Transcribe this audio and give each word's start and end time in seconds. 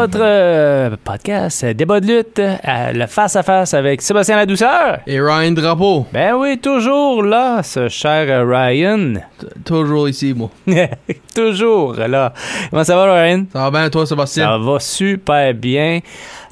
Votre 0.00 0.18
euh, 0.20 0.90
podcast 1.02 1.64
euh, 1.64 1.74
Débat 1.74 1.98
de 2.00 2.06
lutte, 2.06 2.38
euh, 2.38 2.56
le 2.92 3.06
face-à-face 3.06 3.74
avec 3.74 4.00
Sébastien 4.00 4.36
Ladouceur. 4.36 4.98
Et 5.08 5.20
Ryan 5.20 5.50
Drapeau, 5.50 6.06
Ben 6.12 6.34
oui, 6.36 6.58
toujours 6.58 7.22
là, 7.24 7.62
ce 7.64 7.88
cher 7.88 8.46
Ryan. 8.48 9.14
toujours 9.64 10.08
ici, 10.08 10.34
moi. 10.34 10.50
toujours 11.34 11.94
là. 11.94 12.32
Comment 12.70 12.84
ça 12.84 12.94
va, 12.96 13.12
Ryan? 13.12 13.44
Ça 13.52 13.68
va 13.68 13.70
bien, 13.80 13.90
toi, 13.90 14.06
Sébastien? 14.06 14.44
Ça 14.44 14.58
va 14.58 14.78
super 14.78 15.52
bien. 15.54 15.98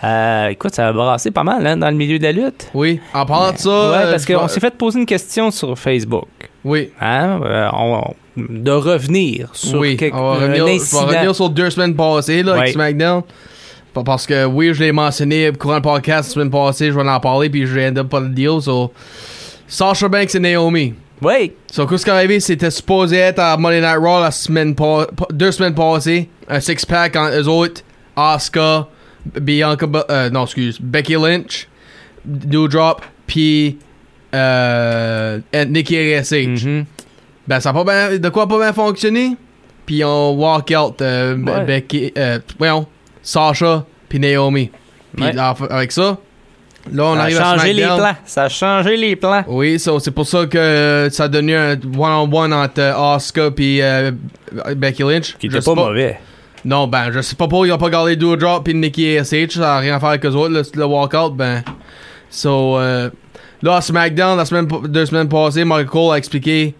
Euh, 0.02 0.48
écoute, 0.48 0.74
ça 0.74 0.88
a 0.88 0.92
brassé 0.92 1.30
pas 1.30 1.45
mal 1.45 1.65
hein, 1.66 1.76
dans 1.76 1.88
le 1.90 1.96
milieu 1.96 2.18
de 2.18 2.24
la 2.24 2.32
lutte. 2.32 2.68
Oui. 2.74 3.01
En 3.15 3.24
parlant 3.26 3.52
de 3.52 3.59
ça. 3.59 3.90
ouais, 3.92 4.10
parce 4.10 4.26
qu'on 4.26 4.48
s'est 4.48 4.60
fait 4.60 4.74
poser 4.76 4.98
une 4.98 5.06
question 5.06 5.51
sur 5.52 5.78
Facebook. 5.78 6.26
Oui. 6.65 6.90
Hein? 7.01 7.38
on- 7.73 8.15
de 8.36 8.70
revenir 8.70 9.48
sur 9.52 9.78
oui. 9.80 9.96
quelque- 9.96 10.15
On 10.16 10.20
va 10.20 10.37
un 10.37 10.40
revenir, 10.40 10.56
je 10.59 10.65
vais 10.65 10.74
incident. 10.76 11.06
revenir 11.06 11.34
sur 11.34 11.51
deux 11.51 11.70
semaines 11.70 11.95
passées, 11.96 12.42
là, 12.42 12.52
Ouais. 12.52 12.59
avec 12.59 12.73
SmackDown. 12.73 13.23
Parce 14.04 14.26
que, 14.26 14.45
oui, 14.45 14.74
je 14.74 14.80
l'ai 14.84 14.92
mentionné 14.92 15.48
au 15.48 15.52
courant 15.54 15.76
le 15.76 15.82
podcast 15.82 16.29
la 16.29 16.34
semaine 16.34 16.51
passée, 16.51 16.88
je 16.88 16.92
vais 16.92 17.09
en 17.09 17.18
parler, 17.20 17.48
puis 17.48 17.66
je 17.66 17.73
vais 17.74 17.88
end 17.88 17.96
up 17.96 18.09
pas 18.10 18.20
le 18.20 18.29
deal. 18.29 18.60
So, 18.60 18.92
Sasha 19.66 20.07
Banks 20.09 20.34
et 20.34 20.38
Naomi. 20.38 20.92
Oui, 21.23 21.52
So, 21.73 21.87
qu'est-ce 21.87 22.04
qui 22.04 22.10
est 22.10 22.14
arrivé? 22.14 22.40
C'était 22.40 22.70
supposé 22.70 23.16
être 23.16 23.38
à 23.38 23.57
Monday 23.57 23.80
Night 23.80 23.96
Raw 23.98 24.20
la 24.20 24.30
semaine 24.30 24.74
pa- 24.74 25.07
deux 25.32 25.51
semaines 25.51 25.74
passées. 25.74 26.29
Un 26.46 26.60
six-pack 26.60 27.16
entre 27.16 27.40
eux 27.40 27.48
autres. 27.48 27.80
Asuka, 28.14 28.87
Bianca, 29.40 29.87
euh, 30.10 30.29
non, 30.30 30.45
excuse, 30.45 30.79
Becky 30.79 31.14
Lynch, 31.14 31.66
Doudrop, 32.24 33.01
puis 33.26 33.79
euh, 34.34 35.38
Nikki 35.68 35.96
ASH. 36.14 36.32
Mhm. 36.64 36.84
Ben, 37.48 37.60
ça 37.60 37.70
a 37.70 37.72
pas 37.72 37.84
bien, 37.84 38.18
de 38.18 38.28
quoi 38.28 38.46
pas 38.48 38.58
bien 38.58 38.72
fonctionné? 38.72 39.36
Puis 39.84 40.02
on 40.04 40.32
walk 40.34 40.72
out 40.76 41.00
euh, 41.00 41.36
Ouais. 41.36 41.64
Becky, 41.64 42.12
euh, 42.18 42.38
voyons, 42.58 42.86
Sasha, 43.22 43.84
puis 44.08 44.18
Naomi. 44.18 44.70
Puis 45.16 45.24
Ouais. 45.24 45.32
avec 45.70 45.92
ça, 45.92 46.18
là, 46.92 47.04
on 47.04 47.14
ça 47.14 47.20
a 47.20 47.22
arrive 47.22 47.38
à 47.38 47.42
changé 47.56 47.72
les 47.72 47.82
plans. 47.84 48.16
Ça 48.24 48.42
a 48.44 48.48
changé 48.48 48.96
les 48.96 49.16
plans. 49.16 49.44
Oui, 49.46 49.78
so, 49.78 49.98
c'est 50.00 50.10
pour 50.10 50.26
ça 50.26 50.46
que 50.46 50.58
euh, 50.58 51.10
ça 51.10 51.24
a 51.24 51.28
donné 51.28 51.54
un 51.54 51.72
one-on-one 51.74 52.52
entre 52.52 52.80
Asuka 52.82 53.50
puis 53.52 53.80
euh, 53.80 54.10
Becky 54.76 55.02
Lynch. 55.04 55.36
Qui 55.38 55.46
était 55.46 55.60
pas, 55.60 55.74
mauvais. 55.74 56.18
Non, 56.64 56.88
ben, 56.88 57.12
je 57.12 57.20
sais 57.20 57.36
pas 57.36 57.46
pourquoi 57.46 57.68
ils 57.68 57.72
ont 57.72 57.78
pas 57.78 57.90
gardé 57.90 58.16
Doudrop 58.16 58.64
puis 58.64 58.74
Nikki 58.74 59.18
ASH. 59.18 59.50
Ça 59.54 59.76
a 59.76 59.78
rien 59.78 59.94
à 59.96 60.00
faire 60.00 60.08
avec 60.08 60.24
eux 60.26 60.30
autres, 60.34 60.52
le, 60.52 60.62
le 60.74 60.84
walkout. 60.84 61.30
Ben, 61.36 61.62
so, 62.28 62.76
euh, 62.78 63.08
là, 63.62 63.76
à 63.76 63.80
SmackDown, 63.80 64.36
la 64.36 64.44
semaine, 64.44 64.66
deux 64.88 65.06
semaines 65.06 65.28
passées, 65.28 65.64
Michael 65.64 65.86
Cole 65.86 66.14
a 66.14 66.19
expliqué 66.19 66.74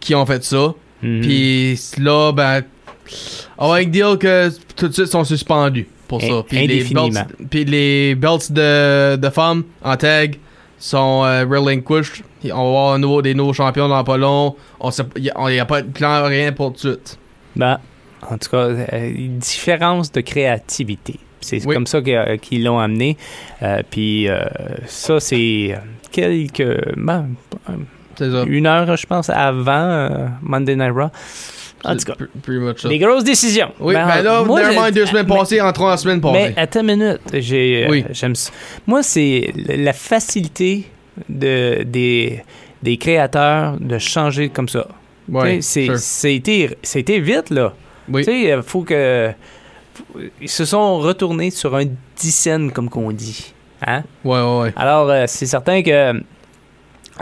qui 0.00 0.14
ont 0.14 0.26
fait 0.26 0.44
ça. 0.44 0.74
Mhm. 1.02 1.20
Puis 1.20 1.80
là, 1.98 2.32
ben, 2.32 2.62
on 3.58 3.70
va 3.70 3.84
dire 3.84 4.18
que 4.18 4.50
tout 4.74 4.88
de 4.88 4.92
suite 4.92 5.06
sont 5.06 5.24
suspendus 5.24 5.88
pour 6.08 6.20
ça. 6.20 6.42
Puis 6.48 6.66
les 6.66 6.84
belts, 6.84 7.26
puis 7.50 7.64
les 7.64 8.14
belts 8.14 8.52
de, 8.52 9.16
de 9.16 9.30
femmes 9.30 9.64
en 9.82 9.96
tag 9.96 10.38
sont 10.78 11.24
euh, 11.24 11.44
relinquished. 11.44 12.22
On 12.44 12.48
va 12.48 12.54
avoir 12.60 12.92
un 12.94 12.98
nouveau, 12.98 13.22
des 13.22 13.34
nouveaux 13.34 13.52
champions 13.52 13.88
dans 13.88 14.04
pas 14.04 14.16
long. 14.16 14.54
On 14.80 14.90
n'y 15.48 15.58
a, 15.58 15.64
pas 15.64 15.82
de 15.82 15.90
plan, 15.90 16.24
rien 16.24 16.52
pour 16.52 16.72
tout 16.72 16.88
de 16.88 16.92
suite. 16.94 17.18
Ben, 17.54 17.78
en 18.28 18.38
tout 18.38 18.50
cas, 18.50 18.68
euh, 18.68 19.12
une 19.14 19.38
différence 19.38 20.12
de 20.12 20.20
créativité. 20.20 21.18
C'est 21.40 21.64
Oui. 21.64 21.74
comme 21.74 21.86
ça 21.86 21.98
euh, 21.98 22.36
qu'ils 22.38 22.64
l'ont 22.64 22.78
amené. 22.78 23.16
Euh, 23.62 23.82
puis 23.88 24.28
euh, 24.28 24.44
ça, 24.86 25.20
c'est 25.20 25.76
quelques... 26.10 26.96
ben, 26.96 27.28
ça. 28.18 28.44
une 28.46 28.66
heure, 28.66 28.96
je 28.96 29.06
pense, 29.06 29.30
avant 29.30 29.72
euh, 29.72 30.08
Monday 30.42 30.76
Night 30.76 30.92
Raw. 30.94 31.10
En 31.84 31.94
tout 31.96 32.04
cas, 32.04 32.14
C'est 32.18 32.24
pr- 32.24 32.28
pretty 32.42 32.58
much 32.58 32.80
ça. 32.80 32.88
des 32.88 32.98
grosses 32.98 33.22
décisions. 33.22 33.70
Oui, 33.78 33.94
Ben, 33.94 34.06
ben 34.06 34.22
là, 34.22 34.42
moi, 34.42 34.60
mind, 34.70 34.92
deux 34.94 35.06
semaines 35.06 35.26
passées, 35.26 35.60
entrons 35.60 35.88
la 35.88 35.96
semaine 35.96 36.20
passée. 36.20 36.52
Mais 36.56 36.60
attends 36.60 36.80
une 36.80 36.96
minute, 36.96 37.20
j'ai, 37.34 37.84
euh, 37.86 37.90
Oui. 37.90 38.04
j'aime 38.10 38.34
ça. 38.34 38.50
Moi, 38.86 39.02
c'est 39.02 39.52
la 39.68 39.92
facilité 39.92 40.86
de, 41.28 41.82
des, 41.84 42.42
des 42.82 42.96
créateurs 42.96 43.76
de 43.78 43.98
changer 43.98 44.48
comme 44.48 44.68
ça. 44.68 44.88
Ouais, 45.28 45.58
c'est, 45.60 45.96
c'était, 45.98 46.76
c'était 46.82 47.18
vite, 47.20 47.50
là. 47.50 47.72
Oui. 48.08 48.24
Tu 48.24 48.30
sais, 48.32 48.40
il 48.56 48.62
faut 48.62 48.82
que. 48.82 49.30
faut- 49.94 50.20
Ils 50.40 50.48
se 50.48 50.64
sont 50.64 50.98
retournés 50.98 51.50
sur 51.50 51.74
un 51.76 51.84
dixaine, 52.16 52.70
comme 52.72 52.88
qu'on 52.88 53.10
dit. 53.12 53.52
Hein? 53.86 54.02
Ouais, 54.24 54.40
ouais, 54.40 54.60
ouais. 54.60 54.72
Alors, 54.76 55.10
euh, 55.10 55.24
c'est 55.26 55.46
certain 55.46 55.82
que 55.82 56.12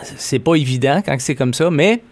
c'est 0.02 0.38
pas 0.38 0.54
évident 0.56 1.02
quand 1.04 1.14
c'est 1.18 1.34
comme 1.34 1.54
ça, 1.54 1.70
mais 1.70 2.02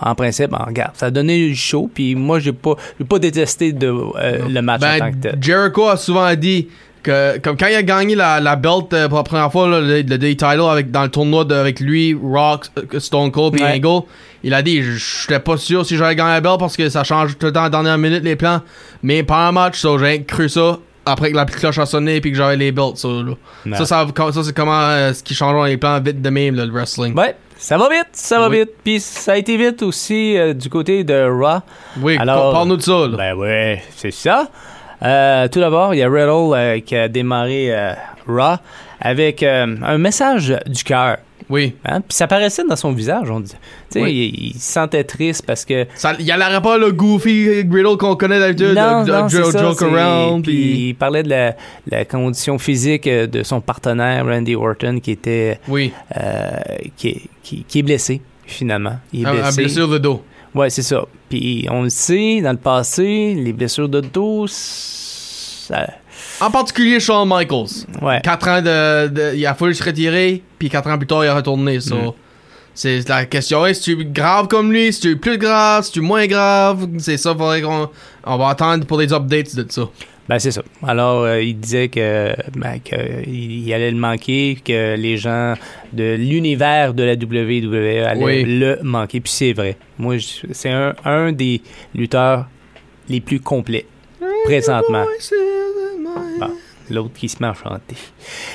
en 0.00 0.14
principe, 0.14 0.50
ben, 0.50 0.64
regarde, 0.66 0.92
ça 0.94 1.06
a 1.06 1.10
donné 1.10 1.48
du 1.48 1.54
show, 1.56 1.90
puis 1.92 2.14
moi, 2.14 2.38
j'ai 2.38 2.52
pas, 2.52 2.74
j'ai 2.98 3.06
pas 3.06 3.18
détesté 3.18 3.72
de, 3.72 3.86
euh, 3.88 4.48
le 4.48 4.60
match 4.60 4.82
en 4.82 4.98
tant 4.98 5.10
que 5.10 5.16
Ben, 5.16 5.20
tel. 5.32 5.38
Jericho 5.40 5.88
a 5.88 5.96
souvent 5.96 6.34
dit 6.34 6.68
que, 7.02 7.38
comme 7.38 7.56
quand 7.56 7.68
il 7.68 7.74
a 7.76 7.82
gagné 7.82 8.14
la, 8.14 8.40
la 8.40 8.56
belt 8.56 8.92
euh, 8.92 9.08
pour 9.08 9.18
la 9.18 9.24
première 9.24 9.52
fois, 9.52 9.68
là, 9.68 9.80
le, 9.80 9.96
le 10.02 10.18
day 10.18 10.34
title 10.34 10.62
avec, 10.68 10.90
dans 10.90 11.04
le 11.04 11.08
tournoi 11.10 11.44
de- 11.44 11.54
avec 11.54 11.80
lui, 11.80 12.14
Rock, 12.14 12.66
euh, 12.78 12.98
Stone 13.00 13.30
Cold 13.30 13.58
et 13.58 13.62
Ouais. 13.62 13.74
Angle, 13.84 14.06
il 14.42 14.52
a 14.52 14.62
dit 14.62 14.82
Je 14.82 14.92
j'étais 14.92 15.38
pas 15.40 15.56
sûr 15.56 15.86
si 15.86 15.96
j'allais 15.96 16.16
gagner 16.16 16.32
la 16.32 16.40
belt 16.40 16.58
parce 16.58 16.76
que 16.76 16.88
ça 16.88 17.04
change 17.04 17.38
tout 17.38 17.46
le 17.46 17.52
temps 17.52 17.60
à 17.60 17.64
la 17.64 17.70
dernière 17.70 17.98
minute 17.98 18.24
les 18.24 18.36
plans. 18.36 18.60
Mais 19.02 19.22
pendant 19.22 19.46
le 19.46 19.52
match, 19.52 19.78
so, 19.78 19.98
j'ai 19.98 20.22
cru 20.22 20.48
ça 20.48 20.78
après 21.06 21.30
que 21.30 21.36
la 21.36 21.44
petite 21.44 21.60
cloche 21.60 21.78
a 21.78 21.86
sonné 21.86 22.16
et 22.16 22.20
que 22.20 22.34
j'avais 22.34 22.56
les 22.56 22.72
belts. 22.72 23.02
là. 23.04 23.34
Ouais. 23.66 23.76
Ça, 23.76 23.84
ça, 23.86 24.06
ça, 24.32 24.42
c'est 24.44 24.54
comment 24.56 24.80
euh, 24.90 25.12
ce 25.12 25.22
qui 25.22 25.34
change 25.34 25.66
les 25.68 25.76
plans 25.76 26.00
vite 26.00 26.20
de 26.22 26.30
même, 26.30 26.54
là, 26.56 26.64
le 26.66 26.72
wrestling. 26.72 27.14
Ouais, 27.18 27.34
ça 27.58 27.76
va 27.78 27.88
vite, 27.88 28.08
ça 28.12 28.38
va 28.40 28.48
Oui. 28.48 28.60
vite. 28.60 28.70
Puis 28.84 29.00
ça 29.00 29.32
a 29.32 29.36
été 29.36 29.56
vite 29.56 29.82
aussi 29.82 30.36
euh, 30.36 30.54
du 30.54 30.68
côté 30.68 31.04
de 31.04 31.28
Raw. 31.28 31.60
Oui, 32.00 32.16
Alors- 32.18 32.52
parle-nous 32.52 32.76
de 32.76 32.82
ça. 32.82 33.06
Là. 33.08 33.16
Ben 33.16 33.34
ouais, 33.34 33.82
c'est 33.96 34.10
ça. 34.12 34.48
Euh, 35.02 35.48
tout 35.48 35.60
d'abord, 35.60 35.94
il 35.94 35.98
y 35.98 36.02
a 36.02 36.08
Riddle 36.08 36.82
qui 36.82 36.96
a 36.96 37.08
démarré 37.08 37.72
Raw 38.26 38.56
avec 39.00 39.42
un 39.42 39.98
message 39.98 40.56
du 40.66 40.82
cœur. 40.84 41.18
Oui. 41.50 41.74
Hein? 41.84 42.00
Puis 42.00 42.16
ça 42.16 42.26
paraissait 42.26 42.64
dans 42.68 42.76
son 42.76 42.92
visage, 42.92 43.30
on 43.30 43.40
dit. 43.40 43.52
Oui. 43.96 44.32
il, 44.34 44.46
il 44.48 44.54
se 44.54 44.72
sentait 44.72 45.04
triste 45.04 45.44
parce 45.46 45.64
que. 45.64 45.86
Ça, 45.94 46.14
il 46.18 46.30
a 46.30 46.60
pas 46.60 46.78
le 46.78 46.92
goofy 46.92 47.64
Griddle 47.64 47.96
qu'on 47.98 48.16
connaît 48.16 48.38
d'habitude, 48.40 48.74
non, 48.74 49.04
non, 49.04 49.28
joke, 49.28 49.52
ça, 49.52 49.62
joke 49.62 49.78
c'est- 49.78 49.84
around. 49.84 50.44
puis 50.44 50.88
il 50.88 50.94
parlait 50.94 51.22
de 51.22 51.28
la, 51.30 51.54
la 51.90 52.04
condition 52.04 52.58
physique 52.58 53.06
euh, 53.06 53.26
de 53.26 53.42
son 53.42 53.60
partenaire, 53.60 54.24
Randy 54.26 54.54
Orton, 54.54 54.98
qui 55.02 55.10
était. 55.12 55.58
Oui, 55.68 55.92
euh, 56.16 56.50
qui, 56.96 57.08
est- 57.08 57.22
qui, 57.42 57.64
qui 57.68 57.78
est 57.80 57.82
blessé, 57.82 58.20
finalement. 58.46 58.96
Il 59.12 59.22
est 59.22 59.26
un, 59.26 59.30
un 59.30 59.34
blessé. 59.42 59.62
blessure 59.62 59.88
de 59.88 59.98
dos. 59.98 60.22
Ouais, 60.54 60.70
c'est 60.70 60.82
ça. 60.82 61.04
Puis 61.28 61.66
on 61.70 61.82
le 61.82 61.90
sait, 61.90 62.40
dans 62.40 62.52
le 62.52 62.58
passé, 62.58 63.34
les 63.34 63.52
blessures 63.52 63.88
de 63.88 64.00
dos, 64.00 64.46
ça. 64.48 65.88
En 66.40 66.50
particulier 66.50 67.00
Shawn 67.00 67.28
Michaels. 67.28 67.86
Ouais. 68.02 68.20
4 68.22 68.48
ans 68.48 68.60
de, 68.62 69.08
de- 69.08 69.36
Il 69.36 69.46
a 69.46 69.54
fallu 69.54 69.74
se 69.74 69.82
retirer, 69.84 70.42
puis 70.58 70.68
4 70.68 70.88
ans 70.90 70.98
plus 70.98 71.06
tard, 71.06 71.24
il 71.24 71.28
a 71.28 71.34
retourné. 71.34 71.80
so. 71.80 71.96
Mm. 71.96 72.12
C'est 72.76 73.08
la 73.08 73.24
question 73.26 73.64
est, 73.66 73.74
si 73.74 73.82
tu 73.94 74.00
es 74.00 74.04
grave 74.04 74.48
comme 74.48 74.72
lui, 74.72 74.92
si 74.92 75.00
tu 75.00 75.10
es 75.12 75.16
plus 75.16 75.38
grave, 75.38 75.84
si 75.84 75.92
tu 75.92 75.98
es 76.00 76.02
moins 76.02 76.26
grave, 76.26 76.88
c'est 76.98 77.16
ça, 77.16 77.30
faudrait 77.32 77.62
qu'on 77.62 77.88
on 78.26 78.36
va 78.36 78.48
attendre 78.48 78.84
pour 78.84 78.98
les 78.98 79.12
updates 79.12 79.54
de 79.54 79.64
ça. 79.70 79.88
Ben, 80.28 80.38
c'est 80.40 80.50
ça. 80.50 80.62
Alors, 80.84 81.22
euh, 81.22 81.40
il 81.40 81.54
disait 81.60 81.86
que, 81.88 82.34
ben, 82.56 82.80
que 82.84 82.96
il, 83.28 83.68
il 83.68 83.72
allait 83.74 83.92
le 83.92 83.96
manquer, 83.96 84.58
que 84.64 84.96
les 84.96 85.16
gens 85.18 85.54
de 85.92 86.14
l'univers 86.16 86.94
de 86.94 87.04
la 87.04 87.12
WWE 87.12 88.04
allaient 88.08 88.24
Oui. 88.24 88.44
le 88.44 88.78
manquer. 88.82 89.20
Puis 89.20 89.32
c'est 89.32 89.52
vrai. 89.52 89.76
Moi, 89.98 90.16
c'est 90.50 90.70
un, 90.70 90.94
un 91.04 91.30
des 91.30 91.60
lutteurs 91.94 92.46
les 93.08 93.20
plus 93.20 93.38
complets 93.38 93.86
présentement. 94.46 95.04
Bon, 95.04 95.10
L'autre 96.90 97.14
qui 97.14 97.28
se 97.28 97.36
met 97.40 97.48
à 97.48 97.54
chanter. 97.54 97.96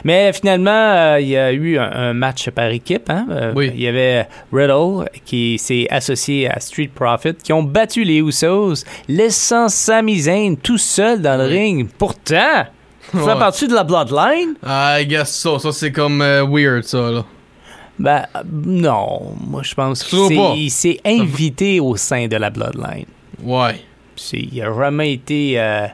Mais 0.04 0.32
finalement, 0.34 0.70
euh, 0.72 1.18
il 1.20 1.30
y 1.30 1.38
a 1.38 1.52
eu 1.52 1.78
un, 1.80 1.92
un 1.92 2.14
match 2.14 2.50
par 2.52 2.68
équipe. 2.70 3.10
Hein? 3.10 3.26
Euh, 3.32 3.54
Oui. 3.56 3.72
Il 3.74 3.82
y 3.82 3.88
avait 3.88 4.28
Riddle 4.54 5.10
qui 5.26 5.58
s'est 5.58 5.88
associé 5.90 6.50
à 6.50 6.60
Street 6.60 6.90
Profit 6.94 7.34
qui 7.44 7.52
ont 7.54 7.64
battu 7.64 8.04
les 8.04 8.18
Usos, 8.20 8.84
laissant 9.08 9.68
Sami 9.68 10.20
Zayn 10.20 10.56
tout 10.58 10.78
seul 10.78 11.22
dans 11.22 11.38
le 11.42 11.48
Oui. 11.50 11.58
ring. 11.58 11.90
Pourtant, 11.98 12.66
ça 13.12 13.18
Ouais. 13.26 13.40
partie 13.40 13.68
de 13.68 13.74
la 13.74 13.84
Bloodline? 13.84 14.54
I 14.64 15.06
guess 15.08 15.32
so. 15.36 15.58
Ça, 15.58 15.72
c'est 15.72 15.92
comme 15.92 16.22
euh, 16.22 16.46
weird, 16.48 16.84
ça, 16.84 17.10
là. 17.12 17.26
Ben, 17.98 18.26
non. 18.66 19.34
Moi, 19.46 19.62
je 19.64 19.74
pense 19.74 20.04
qu'il 20.04 20.70
s'est- 20.72 21.00
invité 21.04 21.80
au 21.80 21.96
sein 21.98 22.28
de 22.28 22.38
la 22.38 22.50
Bloodline. 22.50 23.06
Ouais. 23.44 23.76
Il 24.34 24.62
a 24.62 24.74
jamais 24.74 25.14
été. 25.14 25.54
euh, 25.60 25.88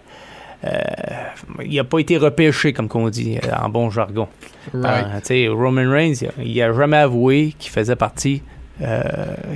il 1.63 1.79
a 1.79 1.83
pas 1.83 1.99
été 1.99 2.17
repêché, 2.17 2.73
comme 2.73 2.87
qu'on 2.87 3.09
dit 3.09 3.37
euh, 3.37 3.51
en 3.61 3.69
bon 3.69 3.89
jargon. 3.89 4.27
Right. 4.73 5.31
Euh, 5.31 5.53
Roman 5.53 5.89
Reigns, 5.89 6.15
il 6.21 6.27
a, 6.27 6.31
il 6.43 6.61
a 6.61 6.73
jamais 6.73 6.97
avoué 6.97 7.53
qu'il 7.57 7.71
faisait 7.71 7.95
partie. 7.95 8.41
Euh, 8.81 9.01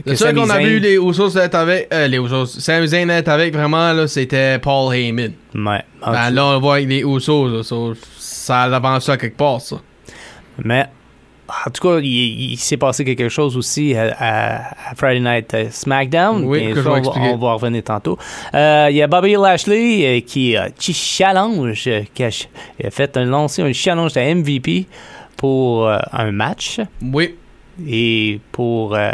Le 0.05 0.15
seul 0.15 0.33
qu'on 0.33 0.49
a 0.49 0.59
vu 0.59 0.79
les 0.79 0.95
Usos 0.95 1.35
être 1.35 1.55
avec, 1.55 1.89
euh, 1.93 2.07
les 2.07 2.17
Usos, 2.17 2.45
Sami 2.45 2.87
Zayn 2.87 3.09
être 3.09 3.27
avec 3.27 3.53
vraiment, 3.53 3.91
là, 3.91 4.07
c'était 4.07 4.59
Paul 4.59 4.95
Heyman. 4.95 5.33
Ouais. 5.55 5.83
Ben 6.05 6.29
là, 6.29 6.45
on 6.45 6.53
le 6.53 6.59
voit 6.59 6.75
avec 6.75 6.87
les 6.87 7.01
Usos, 7.01 7.47
là, 7.49 7.63
so, 7.63 7.93
ça 8.17 8.63
avance 8.63 9.05
ça 9.05 9.17
quelque 9.17 9.35
part, 9.35 9.59
ça. 9.59 9.77
Mais 10.63 10.85
en 11.65 11.69
tout 11.71 11.87
cas, 11.87 11.99
il, 11.99 12.51
il 12.53 12.57
s'est 12.57 12.77
passé 12.77 13.03
quelque 13.03 13.29
chose 13.29 13.57
aussi 13.57 13.95
à, 13.95 14.13
à- 14.17 14.91
à 14.91 14.95
Friday 14.95 15.19
Night 15.19 15.53
euh, 15.53 15.67
SmackDown. 15.71 16.43
Oui, 16.45 16.73
que 16.73 16.79
vais 16.79 16.89
on, 16.89 17.01
va, 17.01 17.11
on 17.33 17.37
va 17.37 17.47
en 17.49 17.53
revenir 17.57 17.83
tantôt. 17.83 18.17
Euh, 18.53 18.87
Il 18.89 18.95
y 18.95 19.01
a 19.01 19.07
Bobby 19.07 19.33
Lashley 19.33 20.05
euh, 20.05 20.21
qui, 20.21 20.55
qui 20.77 20.93
challenge, 20.93 21.89
qui 22.13 22.23
a, 22.23 22.31
ch- 22.31 22.49
il 22.79 22.85
a 22.87 22.91
fait 22.91 23.15
un 23.17 23.25
lancé 23.25 23.61
un 23.61 23.73
challenge 23.73 24.15
à 24.17 24.33
MVP 24.35 24.85
pour 25.37 25.87
euh, 25.87 25.97
un 26.11 26.31
match 26.31 26.79
Oui. 27.01 27.35
et 27.87 28.39
pour 28.51 28.93
euh, 28.95 29.09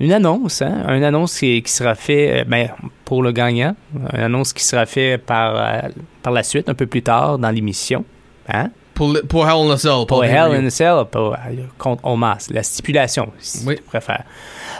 une 0.00 0.12
annonce, 0.12 0.62
hein, 0.62 0.84
une 0.96 1.04
annonce 1.04 1.38
qui, 1.38 1.62
qui 1.62 1.70
sera 1.72 1.94
fait 1.94 2.40
euh, 2.40 2.44
ben, 2.46 2.68
pour 3.04 3.22
le 3.22 3.32
gagnant, 3.32 3.74
une 4.14 4.20
annonce 4.20 4.52
qui 4.52 4.64
sera 4.64 4.86
fait 4.86 5.18
par, 5.18 5.82
par 6.22 6.32
la 6.32 6.42
suite, 6.42 6.68
un 6.68 6.74
peu 6.74 6.86
plus 6.86 7.02
tard 7.02 7.38
dans 7.38 7.50
l'émission. 7.50 8.04
Hein? 8.48 8.70
Pour, 8.94 9.12
le- 9.12 9.22
pour 9.22 9.46
Hell 9.48 9.68
in 9.68 9.70
a 9.70 9.78
Cell. 9.78 10.04
Pour 10.06 10.24
Hell 10.24 10.52
in 10.52 10.66
a 10.66 10.70
Cell, 10.70 11.04
pour, 11.10 11.32
euh, 11.32 11.36
contre 11.78 12.04
Omas, 12.04 12.48
la 12.52 12.62
stipulation, 12.62 13.28
si 13.38 13.66
Oui. 13.66 13.76
tu 13.76 13.82
préfères. 13.82 14.24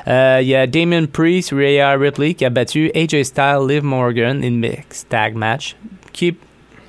Euh, 0.09 0.39
Il 0.43 0.49
y 0.49 0.55
a 0.55 0.67
Damon 0.67 1.07
Priest, 1.07 1.51
Rhea 1.53 1.97
Ripley 1.97 2.35
qui 2.35 2.45
a 2.45 2.51
battu 2.51 2.91
AJ 2.95 3.25
Styles, 3.25 3.67
Liv 3.69 3.83
Morgan 3.83 4.43
in 4.45 4.51
mixed 4.51 5.09
tag 5.09 5.35
match, 5.35 5.77
qui 6.13 6.29
est 6.29 6.35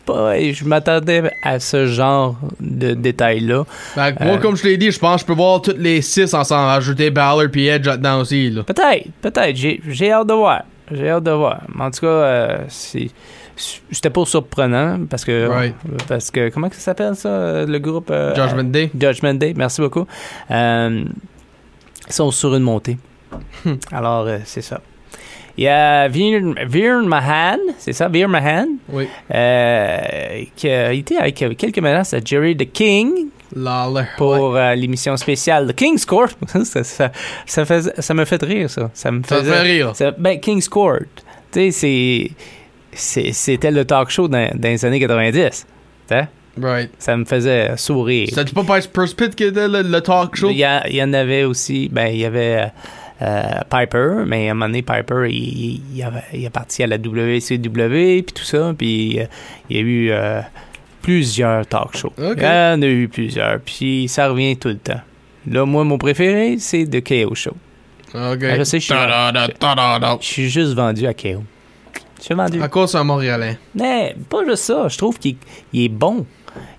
pas. 0.05 0.37
Je 0.37 0.65
m'attendais 0.65 1.31
à 1.43 1.59
ce 1.61 1.85
genre 1.85 2.35
de 2.59 2.93
détails-là. 2.93 3.63
Ben, 3.95 4.13
moi, 4.19 4.33
Euh, 4.33 4.37
comme 4.39 4.57
je 4.57 4.63
l'ai 4.65 4.75
dit, 4.77 4.91
je 4.91 4.99
pense 4.99 5.15
que 5.15 5.21
je 5.21 5.25
peux 5.27 5.33
voir 5.41 5.61
toutes 5.61 5.77
les 5.77 6.01
six 6.01 6.33
ensemble, 6.33 6.71
ajouter 6.71 7.09
Balor 7.09 7.43
puis 7.51 7.67
Edge 7.67 7.85
là-dedans 7.87 8.19
aussi, 8.19 8.49
là. 8.49 8.63
Peut-être, 8.63 9.07
peut-être. 9.21 9.55
J'ai 9.55 10.11
hâte 10.11 10.27
de 10.27 10.33
voir. 10.33 10.63
J'ai 10.91 11.09
hâte 11.09 11.23
de 11.23 11.31
voir. 11.31 11.61
En 11.79 11.89
tout 11.91 12.01
cas, 12.01 12.07
euh. 12.07 12.57
C'était 13.55 14.09
pas 14.09 14.25
surprenant 14.25 14.99
parce 15.09 15.23
que. 15.25 15.47
Right. 15.47 15.75
Parce 16.07 16.31
que. 16.31 16.49
Comment 16.49 16.69
que 16.69 16.75
ça 16.75 16.81
s'appelle 16.81 17.15
ça, 17.15 17.65
le 17.65 17.77
groupe 17.79 18.09
euh, 18.11 18.33
Judgment 18.35 18.63
Day. 18.71 18.89
Judgment 18.99 19.35
Day, 19.35 19.53
merci 19.55 19.79
beaucoup. 19.81 20.07
Euh, 20.51 21.03
ils 22.07 22.13
sont 22.13 22.31
sur 22.31 22.55
une 22.55 22.63
montée. 22.63 22.97
Alors, 23.91 24.25
euh, 24.27 24.39
c'est 24.45 24.61
ça. 24.61 24.81
Il 25.55 25.65
y 25.65 25.67
a 25.67 26.07
Veer, 26.07 26.41
Veer 26.67 27.03
Mahan, 27.03 27.59
c'est 27.77 27.93
ça, 27.93 28.07
Veer 28.07 28.27
Mahan, 28.27 28.69
Oui. 28.89 29.07
euh, 29.33 29.97
qui 30.55 30.67
a 30.67 30.91
été 30.91 31.15
avec 31.17 31.35
quelques 31.35 31.77
menaces 31.77 32.15
à 32.15 32.19
Jerry 32.25 32.57
the 32.57 32.71
King 32.71 33.27
Lawler. 33.55 34.05
pour 34.17 34.55
euh, 34.55 34.75
l'émission 34.75 35.15
spéciale 35.17 35.67
The 35.67 35.75
King's 35.75 36.05
Court. 36.05 36.29
ça, 36.63 36.83
ça, 36.83 37.11
ça, 37.45 37.65
ça 38.01 38.13
me 38.13 38.25
fait 38.25 38.41
rire, 38.43 38.69
ça. 38.69 38.89
Ça 38.93 39.11
me 39.11 39.21
Ça 39.23 39.43
fait 39.43 39.61
rire. 39.61 39.95
ça- 39.95 40.11
ben, 40.17 40.39
King's 40.39 40.67
Court. 40.67 40.99
Tu 41.51 41.71
sais, 41.71 42.31
c'est- 42.91 43.31
c'était 43.33 43.71
le 43.71 43.85
talk 43.85 44.09
show 44.09 44.27
dans, 44.27 44.49
dans 44.55 44.69
les 44.69 44.85
années 44.85 44.99
90. 44.99 45.39
Tu 46.07 46.15
sais, 46.15 46.27
Right. 46.61 46.91
Ça 46.99 47.17
me 47.17 47.25
faisait 47.25 47.75
sourire. 47.77 48.27
C'était 48.31 48.51
pas 48.53 48.79
Purse 48.79 49.13
Pit 49.15 49.33
qui 49.33 49.45
était 49.45 49.67
le, 49.67 49.81
le 49.81 50.01
talk 50.01 50.35
show? 50.35 50.51
Il 50.51 50.57
y, 50.59 51.01
en 51.03 51.13
avait 51.13 51.45
aussi, 51.45 51.89
ben, 51.91 52.05
il 52.07 52.19
y 52.19 52.25
avait 52.25 52.57
euh, 52.61 52.65
euh, 53.23 53.43
Piper, 53.71 54.23
mais 54.27 54.49
à 54.49 54.51
un 54.51 54.53
moment 54.53 54.67
donné, 54.67 54.83
Piper, 54.83 55.25
il, 55.29 55.33
il, 55.35 55.81
il 55.95 56.03
avait- 56.03 56.21
il 56.31 56.45
est 56.45 56.51
parti 56.51 56.83
à 56.83 56.87
la 56.87 56.97
WCW, 56.99 58.21
puis 58.21 58.33
tout 58.35 58.43
ça, 58.43 58.71
puis 58.77 59.19
euh, 59.19 59.25
il 59.71 59.75
y 59.77 59.79
a 59.79 59.81
eu 59.81 60.11
plusieurs 61.03 61.67
talk 61.67 61.95
shows. 61.95 62.13
Ok. 62.17 62.37
Il 62.37 62.43
y 62.43 62.47
en 62.47 62.81
a 62.81 62.87
eu 62.87 63.07
plusieurs, 63.07 63.59
puis 63.59 64.07
ça 64.07 64.29
revient 64.29 64.57
tout 64.57 64.69
le 64.69 64.77
temps. 64.77 65.01
Là, 65.45 65.65
moi, 65.65 65.83
mon 65.83 65.99
préféré, 65.99 66.55
c'est 66.57 66.85
The 66.85 67.03
KO 67.03 67.35
Show. 67.35 67.51
Ok. 68.15 68.43
Ah, 68.43 68.57
je 68.57 68.63
sais, 68.63 68.79
je 68.79 68.85
suis-. 68.85 68.93
Je 70.21 70.25
suis 70.25 70.49
juste 70.49 70.73
vendu 70.73 71.05
à 71.05 71.13
KO. 71.13 71.43
Je 72.17 72.23
suis 72.23 72.33
vendu. 72.33 72.61
À 72.61 72.69
cause 72.69 72.91
c'est 72.91 72.97
un 72.97 73.03
Montréalais. 73.03 73.59
Mais 73.75 74.15
pas 74.29 74.45
juste 74.45 74.63
ça. 74.63 74.87
Je 74.87 74.97
trouve 74.97 75.19
qu'il 75.19 75.35
il 75.73 75.83
est 75.85 75.89
bon. 75.89 76.25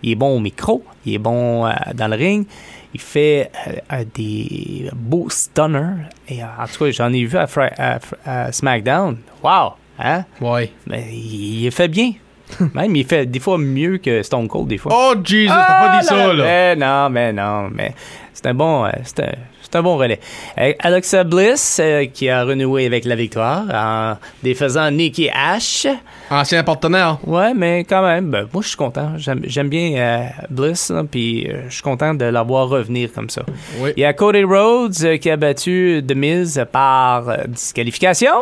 Il 0.03 0.13
est 0.13 0.15
bon 0.15 0.37
au 0.37 0.41
micro. 0.41 0.83
Il 1.05 1.15
est 1.15 1.19
bon 1.19 1.67
euh, 1.67 1.73
dans 1.95 2.09
le 2.09 2.17
ring. 2.17 2.47
Il 2.95 3.01
fait 3.01 3.51
euh, 3.93 4.05
des 4.15 4.89
beaux 4.95 5.29
stunners. 5.29 6.07
Et 6.29 6.43
euh, 6.43 6.47
en 6.59 6.67
tout 6.67 6.85
cas, 6.85 6.91
j'en 6.93 7.13
ai 7.13 7.25
vu 7.27 7.37
à 7.37 8.53
SmackDown. 8.53 9.19
Wow! 9.43 9.73
Hein? 9.99 10.25
Ouais. 10.41 10.73
Mais 10.87 11.09
il, 11.13 11.65
il 11.65 11.71
fait 11.73 11.89
bien. 11.89 12.13
Même, 12.75 12.95
il 12.95 13.05
fait 13.07 13.27
des 13.27 13.41
fois 13.41 13.59
mieux 13.59 13.99
que 13.99 14.23
Stone 14.23 14.49
Cold, 14.49 14.69
des 14.69 14.79
fois. 14.79 14.93
Oh, 14.95 15.15
Jesus, 15.23 15.49
t'as 15.49 15.89
pas 15.89 15.99
dit 16.01 16.07
ça, 16.07 16.33
là. 16.33 16.45
Mais 16.45 16.77
non, 16.77 17.11
mais 17.11 17.33
non, 17.33 17.69
mais 17.73 17.95
c'est 18.33 18.47
un 18.47 18.55
bon, 18.55 18.85
euh, 18.85 18.91
c'est 19.05 19.21
un, 19.21 19.33
c'est 19.75 19.79
un 19.79 19.83
bon 19.83 19.97
relais. 19.97 20.21
Euh, 20.59 20.73
Alexa 20.79 21.25
Bliss, 21.25 21.81
euh, 21.83 22.05
qui 22.07 22.29
a 22.29 22.45
renoué 22.45 22.87
avec 22.87 23.05
la 23.07 23.17
victoire 23.17 23.65
en 23.73 24.17
défaisant 24.43 24.89
Nikki 24.91 25.29
Ash. 25.31 25.87
Ancien 26.31 26.63
partenaire. 26.63 27.19
Ouais, 27.27 27.55
mais 27.55 27.85
quand 27.85 28.03
même, 28.03 28.31
ben, 28.31 28.47
moi 28.53 28.63
je 28.63 28.69
suis 28.69 28.77
content. 28.77 29.13
J'aime 29.17 29.41
j'aime 29.45 29.69
bien 29.69 29.97
euh, 29.97 30.27
Bliss, 30.51 30.93
puis 31.11 31.49
je 31.69 31.73
suis 31.73 31.83
content 31.83 32.15
de 32.15 32.25
la 32.25 32.43
voir 32.43 32.69
revenir 32.69 33.11
comme 33.13 33.31
ça. 33.31 33.43
Oui. 33.79 33.93
Il 33.97 34.01
y 34.01 34.05
a 34.05 34.13
Cody 34.13 34.45
Rhodes 34.45 35.19
qui 35.19 35.31
a 35.31 35.37
battu 35.37 36.05
The 36.07 36.15
Miz 36.15 36.65
par 36.71 37.25
disqualification. 37.49 38.35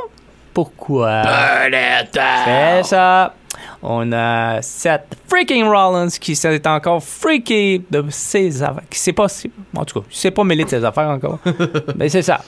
Pourquoi? 0.52 1.22
C'est 2.12 2.82
ça. 2.82 3.34
On 3.82 4.12
a 4.12 4.62
Seth 4.62 5.16
freaking 5.28 5.64
Rollins 5.64 6.08
qui 6.20 6.36
s'est 6.36 6.66
encore 6.68 7.02
freaké 7.02 7.82
de 7.90 8.04
ses 8.10 8.62
affaires. 8.62 8.82
Qui 8.88 8.98
sait 8.98 9.12
pas 9.12 9.28
si. 9.28 9.50
En 9.76 9.84
tout 9.84 10.00
cas, 10.00 10.06
il 10.10 10.16
s'est 10.16 10.30
pas 10.30 10.44
mêlé 10.44 10.64
de 10.64 10.68
ses 10.70 10.84
affaires 10.84 11.08
encore. 11.08 11.38
Mais 11.96 12.08
c'est 12.08 12.22
ça. 12.22 12.40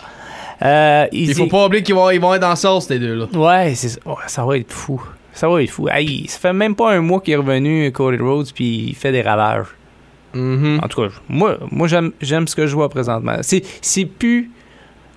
Euh, 0.63 1.07
Il 1.11 1.35
faut 1.35 1.47
pas 1.47 1.67
oublier 1.67 1.83
qu'ils 1.83 1.95
vont, 1.97 2.09
ils 2.11 2.21
vont 2.21 2.33
être 2.35 2.41
dans 2.43 2.51
le 2.51 2.57
sol, 2.57 2.81
ces 2.81 2.99
deux-là. 2.99 3.27
Ouais, 3.35 3.75
c'est 3.75 3.89
ça. 3.89 4.01
Ça 4.29 4.45
va 4.45 4.57
être 4.57 4.73
fou. 4.73 5.03
Ça 5.33 5.49
va 5.49 5.61
être 5.61 5.71
fou. 5.71 5.89
Hey, 5.89 6.29
ça 6.29 6.39
fait 6.39 6.53
même 6.53 6.77
pas 6.77 6.93
un 6.93 7.01
mois 7.01 7.21
qu'il 7.21 7.35
est 7.35 7.37
revenu, 7.37 7.91
Cody 7.91 8.19
Rhodes, 8.23 8.53
puis 8.55 8.87
il 8.91 8.95
fait 8.95 9.11
des 9.11 9.23
ravages. 9.23 9.67
Mhm. 10.33 10.81
En 10.83 10.89
tout 10.89 11.03
cas, 11.03 11.09
moi, 11.29 11.59
moi 11.71 11.89
j'aime, 11.89 12.13
j'aime 12.21 12.47
ce 12.47 12.55
que 12.55 12.67
je 12.69 12.75
vois 12.75 12.89
présentement. 12.89 13.37
C'est, 13.43 13.63
c'est 13.81 14.05
plus 14.05 14.51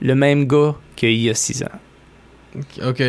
le 0.02 0.16
même 0.16 0.46
gars 0.46 0.74
qu'il 0.96 1.14
y 1.14 1.30
a 1.30 1.36
six 1.36 1.64
ans. 1.64 2.58
Ok. 2.88 3.04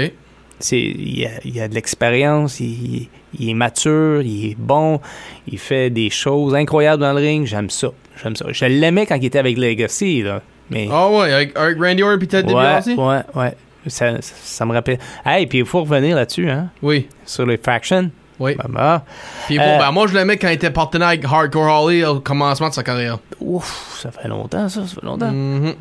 C'est, 0.60 0.80
il, 0.80 1.24
a, 1.26 1.30
il 1.44 1.60
a 1.60 1.68
de 1.68 1.74
l'expérience, 1.74 2.58
il, 2.60 3.08
il 3.38 3.50
est 3.50 3.54
mature, 3.54 4.22
il 4.22 4.50
est 4.50 4.56
bon, 4.58 5.00
il 5.46 5.58
fait 5.58 5.88
des 5.90 6.10
choses 6.10 6.54
incroyables 6.54 7.00
dans 7.02 7.12
le 7.12 7.20
ring. 7.20 7.46
J'aime 7.46 7.70
ça. 7.70 7.88
J'aime 8.22 8.34
ça. 8.36 8.46
Je 8.50 8.64
l'aimais 8.64 9.06
quand 9.06 9.14
il 9.16 9.24
était 9.26 9.38
avec 9.38 9.56
Legacy, 9.56 10.22
là. 10.22 10.42
Mais, 10.70 10.88
Ah 10.92 11.08
ouais, 11.10 11.32
avec, 11.32 11.56
avec 11.56 11.78
Randy 11.78 12.02
Orton 12.02 12.18
pis 12.18 12.26
Ted 12.28 12.52
ouais, 12.52 12.80
DiBiase? 12.82 12.88
ouais, 12.98 13.20
ouais. 13.42 13.54
Ça, 13.86 14.16
ça 14.20 14.66
me 14.66 14.72
rappelle. 14.72 14.98
Hey, 15.24 15.46
puis 15.46 15.58
il 15.60 15.64
faut 15.64 15.80
revenir 15.82 16.16
là-dessus, 16.16 16.50
hein, 16.50 16.68
Oui. 16.82 17.06
sur 17.24 17.46
les 17.46 17.56
factions. 17.56 18.10
Oui. 18.40 18.54
Ben, 18.56 18.66
ben, 18.68 19.02
Puis 19.46 19.58
bon, 19.58 19.64
Euh, 19.64 19.78
ben 19.78 19.90
moi 19.90 20.06
je 20.06 20.14
l'aimais 20.14 20.36
quand 20.36 20.48
il 20.48 20.54
était 20.54 20.70
partenaire 20.70 21.08
avec 21.08 21.24
Hardcore 21.24 21.84
Holly 21.84 22.04
au 22.04 22.20
commencement 22.20 22.68
de 22.68 22.74
sa 22.74 22.82
carrière. 22.82 23.18
ouf, 23.40 23.98
ça 24.00 24.10
fait 24.10 24.28
longtemps, 24.28 24.68
ça, 24.68 24.86
ça 24.86 24.94
fait 24.94 25.04
longtemps. 25.06 25.30
Mhm. 25.32 25.74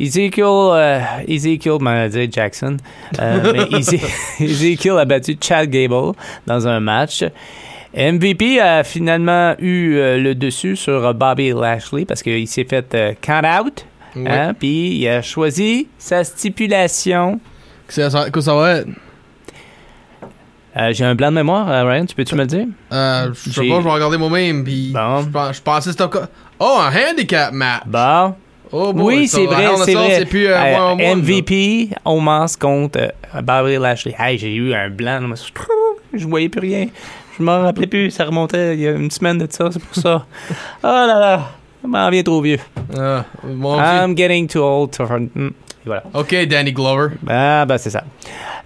Ezekiel, 0.00 0.44
euh, 0.46 1.00
Ezekiel, 1.26 1.78
dire 2.10 2.28
Jackson, 2.30 2.76
euh, 3.20 3.52
mais 3.70 4.44
Ezekiel 4.44 4.98
a 4.98 5.04
battu 5.04 5.36
Chad 5.40 5.68
Gable 5.68 6.12
dans 6.46 6.66
un 6.66 6.80
match. 6.80 7.24
MVP 7.94 8.60
a 8.60 8.84
finalement 8.84 9.54
eu 9.58 9.96
euh, 9.96 10.18
le 10.18 10.34
dessus 10.34 10.76
sur 10.76 11.14
Bobby 11.14 11.52
Lashley 11.52 12.04
parce 12.04 12.22
qu'il 12.22 12.46
s'est 12.46 12.64
fait 12.68 13.16
count 13.20 13.42
out. 13.62 13.84
Ouais. 14.16 14.28
hein, 14.30 14.54
Puis 14.58 14.96
il 14.98 15.08
a 15.08 15.22
choisi 15.22 15.88
sa 15.98 16.24
stipulation. 16.24 17.40
C'est 17.88 18.08
ça, 18.10 18.30
que 18.30 18.40
ça 18.40 18.54
va 18.54 18.76
être? 18.78 18.88
Euh, 20.78 20.92
J'ai 20.92 21.04
un 21.04 21.14
blanc 21.14 21.30
de 21.30 21.36
mémoire, 21.36 21.68
euh, 21.70 21.84
Ryan, 21.84 22.06
tu 22.06 22.14
peux-tu 22.14 22.34
me 22.34 22.40
le 22.42 22.46
dire? 22.46 22.66
Euh, 22.92 23.30
je 23.34 23.50
sais 23.50 23.68
pas, 23.68 23.78
je 23.80 23.84
vais 23.84 23.90
regarder 23.90 24.16
moi-même 24.18 24.62
pis 24.64 24.92
Bon. 24.94 25.22
je, 25.22 25.28
pens- 25.28 25.52
je 25.52 25.60
pensais 25.62 25.90
que 25.90 25.96
c'était. 26.02 26.18
Oh, 26.60 26.78
un 26.80 27.10
handicap 27.12 27.52
match! 27.52 27.82
Bon. 27.86 28.34
Oh 28.70 28.92
boy, 28.92 29.16
oui, 29.16 29.28
c'est 29.28 29.46
vrai, 29.46 29.66
c'est 29.84 29.94
vrai. 29.94 30.24
Plus 30.26 30.46
euh, 30.46 30.54
Euh, 30.56 30.94
là. 30.96 31.14
MVP, 31.16 31.88
Omas 32.04 32.54
contre 32.60 32.98
euh, 33.00 33.40
Bobby 33.42 33.76
Lashley. 33.78 34.14
Hey, 34.18 34.36
j'ai 34.38 34.54
eu 34.54 34.74
un 34.74 34.90
blanc. 34.90 35.20
Je 36.12 36.26
voyais 36.26 36.48
plus 36.50 36.60
rien. 36.60 36.86
Je 37.38 37.42
m'en 37.42 37.62
rappelais 37.62 37.86
plus. 37.86 38.10
Ça 38.10 38.24
remontait 38.26 38.74
il 38.74 38.80
y 38.80 38.88
a 38.88 38.92
une 38.92 39.10
semaine 39.10 39.38
de 39.38 39.46
ça. 39.50 39.70
C'est 39.72 39.82
pour 39.82 39.94
ça. 39.94 40.26
oh 40.50 40.86
là 40.86 41.06
là. 41.06 41.50
Je 41.82 41.88
m'en 41.88 42.10
viens 42.10 42.22
trop 42.22 42.40
vieux. 42.42 42.58
Ah, 42.98 43.24
moi 43.44 43.76
aussi. 43.76 43.84
I'm 43.84 44.16
getting 44.16 44.46
too 44.48 44.60
old. 44.62 44.90
To... 44.92 45.04
Voilà. 45.86 46.02
Ok, 46.12 46.34
Danny 46.48 46.72
Glover. 46.72 47.14
Ah, 47.28 47.64
ben 47.66 47.78
c'est 47.78 47.90
ça. 47.90 48.02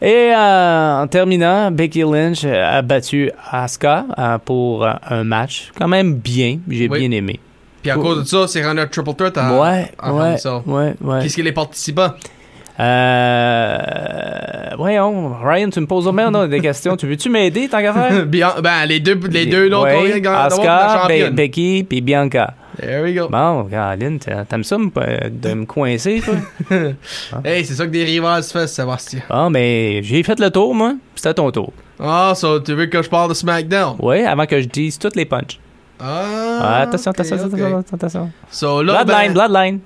Et 0.00 0.32
euh, 0.34 1.02
en 1.02 1.06
terminant, 1.06 1.70
Becky 1.70 2.02
Lynch 2.02 2.44
a 2.44 2.82
battu 2.82 3.30
Asuka 3.50 4.06
euh, 4.18 4.38
pour 4.38 4.84
euh, 4.84 4.92
un 5.08 5.22
match 5.22 5.70
quand 5.78 5.86
même 5.88 6.14
bien. 6.14 6.58
J'ai 6.68 6.88
Oui. 6.88 6.98
bien 6.98 7.10
aimé. 7.16 7.38
Puis 7.82 7.90
à 7.90 7.94
cause 7.96 8.20
de 8.22 8.24
ça, 8.24 8.48
c'est 8.48 8.64
rendu 8.64 8.80
un 8.80 8.86
triple 8.86 9.14
threat 9.14 9.36
à, 9.38 9.58
ouais, 9.60 9.90
à 9.98 10.12
ouais, 10.12 10.36
ouais, 10.66 10.94
ouais. 11.00 11.20
Qu'est-ce 11.22 11.36
que 11.36 11.42
les 11.42 11.52
participants? 11.52 12.10
Euh, 12.80 13.78
voyons, 14.76 15.34
Ryan, 15.42 15.68
tu 15.70 15.80
me 15.80 15.86
poses 15.86 16.10
bien 16.12 16.30
non, 16.30 16.46
des 16.46 16.60
questions. 16.60 16.96
Tu 16.96 17.06
veux-tu 17.06 17.28
m'aider, 17.28 17.68
tant 17.68 17.80
qu'à 17.80 17.92
faire? 17.92 18.26
Bien, 18.26 18.52
ben, 18.62 18.86
les 18.86 19.00
deux, 19.00 19.18
les 19.30 19.46
deux 19.46 19.72
Ouais, 19.74 20.20
Be- 20.20 21.00
championne. 21.00 21.34
Becky, 21.34 21.84
puis 21.88 22.00
Bianca. 22.00 22.54
There 22.80 23.02
we 23.02 23.14
go. 23.14 23.28
Bon, 23.28 23.64
Caroline, 23.64 24.18
t'a- 24.18 24.44
t'aimes 24.44 24.64
ça 24.64 24.76
de 24.76 25.54
me 25.54 25.64
coincer, 25.66 26.22
toi? 26.22 26.34
Hey, 27.44 27.64
c'est 27.64 27.74
ça 27.74 27.84
que 27.86 27.90
des 27.90 28.04
rivals 28.04 28.42
se 28.42 28.52
font, 28.58 28.66
Sébastien. 28.66 29.20
Bon, 29.28 29.50
mais 29.50 30.02
j'ai 30.02 30.22
fait 30.22 30.38
le 30.40 30.50
tour, 30.50 30.74
moi. 30.74 30.94
C'était 31.14 31.34
ton 31.34 31.50
tour. 31.50 31.72
Ah, 32.00 32.32
ça, 32.34 32.48
tu 32.64 32.72
veux 32.74 32.86
que 32.86 33.02
je 33.02 33.08
parle 33.08 33.28
de 33.28 33.34
SmackDown? 33.34 33.96
Oui, 34.00 34.24
avant 34.24 34.46
que 34.46 34.60
je 34.60 34.66
dise 34.68 34.98
toutes 34.98 35.16
les 35.16 35.24
punches. 35.26 35.58
Ah, 36.00 36.80
attention, 36.82 37.10
ok, 37.12 37.20
attention, 37.20 37.36
attention, 37.46 37.66
attention, 37.78 37.94
attention. 37.96 38.30
So, 38.50 38.82
là, 38.82 39.04
Bloodline, 39.04 39.32
ben, 39.32 39.34
Bloodline. 39.34 39.80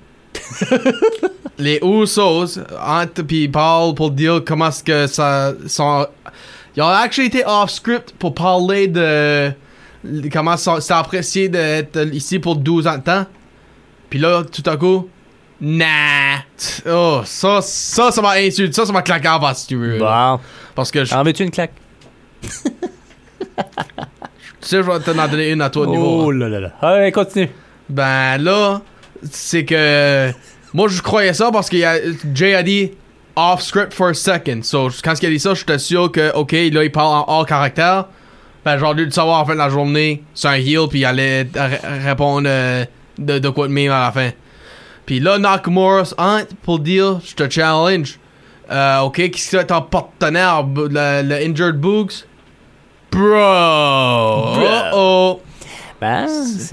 les 1.59 1.81
Usos, 1.83 2.59
Ant 2.81 3.23
puis 3.27 3.49
Paul, 3.49 3.95
pour 3.95 4.11
dire 4.11 4.41
comment 4.47 4.69
est-ce 4.69 4.83
que 4.85 5.07
ça 5.07 5.53
sont... 5.67 6.07
Ils 6.77 6.83
ont 6.83 6.89
actually 6.89 7.29
été 7.29 7.43
off-script 7.47 8.15
pour 8.19 8.35
parler 8.35 8.87
de... 8.87 9.51
de 10.07 10.29
comment 10.29 10.57
ça- 10.57 10.81
c'est 10.81 10.95
apprécié 10.95 11.49
d'être 11.49 11.99
ici 12.13 12.39
pour 12.39 12.57
12 12.57 12.87
ans 12.87 12.97
de 12.99 13.03
temps. 13.03 13.27
Puis 14.11 14.19
là, 14.19 14.43
tout 14.45 14.63
à 14.69 14.77
coup... 14.77 15.09
Nah! 15.61 16.43
Oh, 16.87 17.23
ça, 17.25 17.61
ça, 17.63 18.11
ça 18.11 18.21
m'a 18.23 18.33
insulté. 18.33 18.73
Ça, 18.75 18.85
ça 18.85 18.93
m'a 18.93 19.01
claqué 19.03 19.27
en 19.29 19.41
face, 19.41 19.61
si 19.63 19.69
tu 19.69 19.77
veux. 19.77 19.99
Bon. 19.99 20.39
Parce 20.75 20.91
que, 20.91 21.05
je, 21.05 21.15
En 21.15 21.23
veux-tu 21.23 21.45
une 21.45 21.51
claque? 21.51 21.73
tu 22.43 22.49
sais, 24.61 24.77
je 24.77 24.83
vais 24.83 25.01
t'en 25.01 25.15
donner 25.29 25.51
une 25.53 25.63
à 25.63 25.71
toi, 25.71 25.87
niveau. 25.87 26.25
Oh 26.27 26.31
là 26.31 26.49
là 26.49 26.61
là. 26.61 26.73
Allez, 26.83 27.13
continue. 27.13 27.49
Ben 27.89 28.37
là, 28.39 28.83
c'est 29.31 29.65
que 29.65 30.31
moi 30.75 30.89
je 30.89 31.01
croyais 31.01 31.33
ça 31.33 31.51
parce 31.53 31.71
que 31.71 31.77
Jay 32.35 32.55
a 32.55 32.63
dit 32.63 32.91
off 33.37 33.63
script 33.63 33.95
for 33.95 34.09
a 34.09 34.15
second. 34.15 34.61
So 34.63 34.89
quand 35.03 35.15
il 35.23 35.27
a 35.27 35.31
dit 35.31 35.39
ça, 35.39 35.55
j'étais 35.55 35.79
sûr 35.79 36.11
que 36.11 36.33
ok 36.35 36.53
là 36.53 36.85
il 36.85 36.91
parle 36.93 37.15
en 37.15 37.25
hors 37.29 37.47
caractère. 37.47 38.07
Ben 38.67 38.79
j'aurais 38.79 38.97
dû 38.97 39.05
le 39.05 39.13
savoir 39.13 39.43
en 39.43 39.47
fin 39.47 39.53
de 39.53 39.59
la 39.59 39.69
journée, 39.69 40.25
c'est 40.35 40.49
un 40.49 40.55
heel 40.55 40.89
puis 40.91 40.99
il 40.99 41.05
allait 41.05 41.47
répondre 42.05 42.49
euh, 42.51 42.85
de, 43.17 43.39
de 43.39 43.49
quoi 43.49 43.69
de 43.69 43.73
même 43.73 43.93
à 43.93 44.07
la 44.07 44.11
fin. 44.11 44.31
Puis 45.07 45.21
là 45.21 45.39
Nakamura 45.39 46.03
hein, 46.19 46.43
pour 46.65 46.81
dire 46.81 47.21
je 47.25 47.37
te 47.37 47.49
challenge. 47.49 48.19
Euh, 48.69 48.99
ok 49.03 49.31
que 49.31 49.39
c'est 49.39 49.67
ton 49.67 49.83
partenaire 49.83 50.65
le, 50.65 51.23
le 51.23 51.35
injured 51.49 51.77
Boogs? 51.77 52.25
Bro. 53.13 54.57
Uh 54.59 54.91
oh. 54.93 55.41
Ben, 56.01 56.27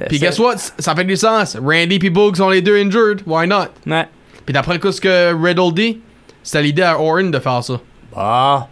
Puis 0.10 0.18
guess 0.18 0.40
what? 0.40 0.58
Ça 0.80 0.96
fait 0.96 1.04
du 1.06 1.16
sens. 1.16 1.56
Randy 1.56 2.00
puis 2.00 2.10
Boog 2.10 2.36
sont 2.38 2.50
les 2.50 2.64
deux 2.64 2.76
injured. 2.76 3.22
Why 3.28 3.46
not? 3.46 3.68
Ouais. 3.86 4.08
Puis 4.48 4.52
d'après 4.52 4.80
ce 4.92 5.00
que 5.00 5.32
Riddle 5.40 5.72
dit, 5.76 6.02
c'était 6.42 6.64
l'idée 6.64 6.82
à 6.82 7.00
Orton 7.00 7.30
de 7.30 7.38
faire 7.38 7.64
ça. 7.64 7.80
Bah. 8.16 8.68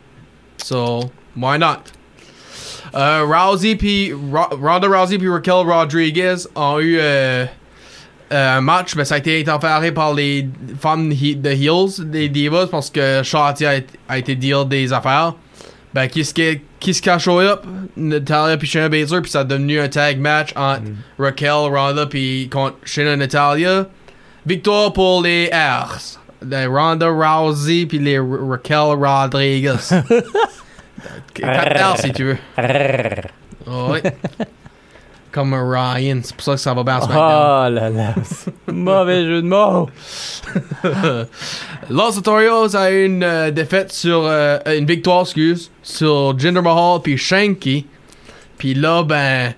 So, 0.58 1.12
why 1.38 1.60
not? 1.60 2.01
Euh, 2.96 3.24
Rousey 3.26 3.76
puis 3.76 4.12
Ro- 4.14 4.56
Ronda 4.62 4.88
Rousey 4.88 5.18
puis 5.18 5.30
Raquel 5.30 5.54
Rodriguez 5.66 6.36
ont 6.56 6.80
eu 6.80 6.98
euh, 7.00 7.46
euh, 8.34 8.58
un 8.58 8.62
match, 8.62 8.96
mais 8.96 9.06
ça 9.06 9.16
a 9.16 9.18
été 9.20 9.40
interféré 9.40 9.92
par 9.92 10.14
les 10.14 10.48
femmes 10.80 11.10
de 11.10 11.50
Heels, 11.50 12.10
des 12.10 12.28
Divas, 12.30 12.68
parce 12.68 12.90
que 12.90 13.22
Shotzi 13.24 13.66
a, 13.66 13.76
été- 13.76 14.00
a 14.10 14.18
été 14.18 14.36
deal 14.36 14.68
des 14.68 14.92
affaires. 14.94 15.36
Ben, 15.94 16.08
qu'est-ce 16.08 16.34
qui 16.34 16.62
qu'est-ce 16.80 17.02
qui 17.02 17.10
a 17.10 17.20
show 17.20 17.40
up? 17.42 17.64
Natalia 17.98 18.56
puis 18.58 18.68
Shayna 18.68 18.88
Baszler, 18.90 19.22
puis 19.22 19.30
ça 19.32 19.42
a 19.42 19.44
devenu 19.44 19.80
un 19.80 19.90
tag 19.90 20.20
match 20.20 20.54
entre 20.56 20.84
Raquel, 21.20 21.52
Ronda 21.52 22.06
puis 22.06 22.50
contre 22.52 22.78
Shayna 22.86 23.16
Natalia. 23.18 23.88
Victoire 24.46 24.92
pour 24.94 25.22
les 25.22 25.50
R's. 25.52 26.18
Les 26.46 26.66
Ronda 26.66 27.08
Rousey 27.10 27.86
puis 27.86 28.00
les 28.00 28.20
Raquel 28.20 28.96
Rodriguez. 28.98 29.76
R 31.44 31.98
si 31.98 32.12
tu 32.12 32.24
veux. 32.26 32.38
Ouais. 33.68 34.02
Comme 35.32 35.54
Ryan, 35.54 36.20
c'est 36.24 36.36
pour 36.36 36.44
ça 36.44 36.52
que 36.54 36.60
ça 36.60 36.74
va 36.74 36.84
bien 36.84 37.00
SmackDown. 37.00 37.18
Oh 37.22 37.70
là 37.70 37.90
là. 37.90 38.16
Mauvais 38.68 39.24
jeu 39.24 39.42
de 39.42 39.48
mots. 39.48 39.90
Los 41.90 42.16
Notorios 42.16 42.76
a 42.76 42.92
eu 42.92 43.06
une 43.06 43.24
euh, 43.24 43.50
défaite 43.52 43.94
sur. 43.94 44.24
euh, 44.26 44.60
une 44.78 44.86
victoire, 44.86 45.22
excuse, 45.22 45.72
sur 45.82 46.38
Jinder 46.38 46.62
Mahal 46.62 47.00
puis 47.02 47.18
Shanky. 47.18 47.86
Puis 48.58 48.74
là, 48.74 49.04
ben. 49.04 49.54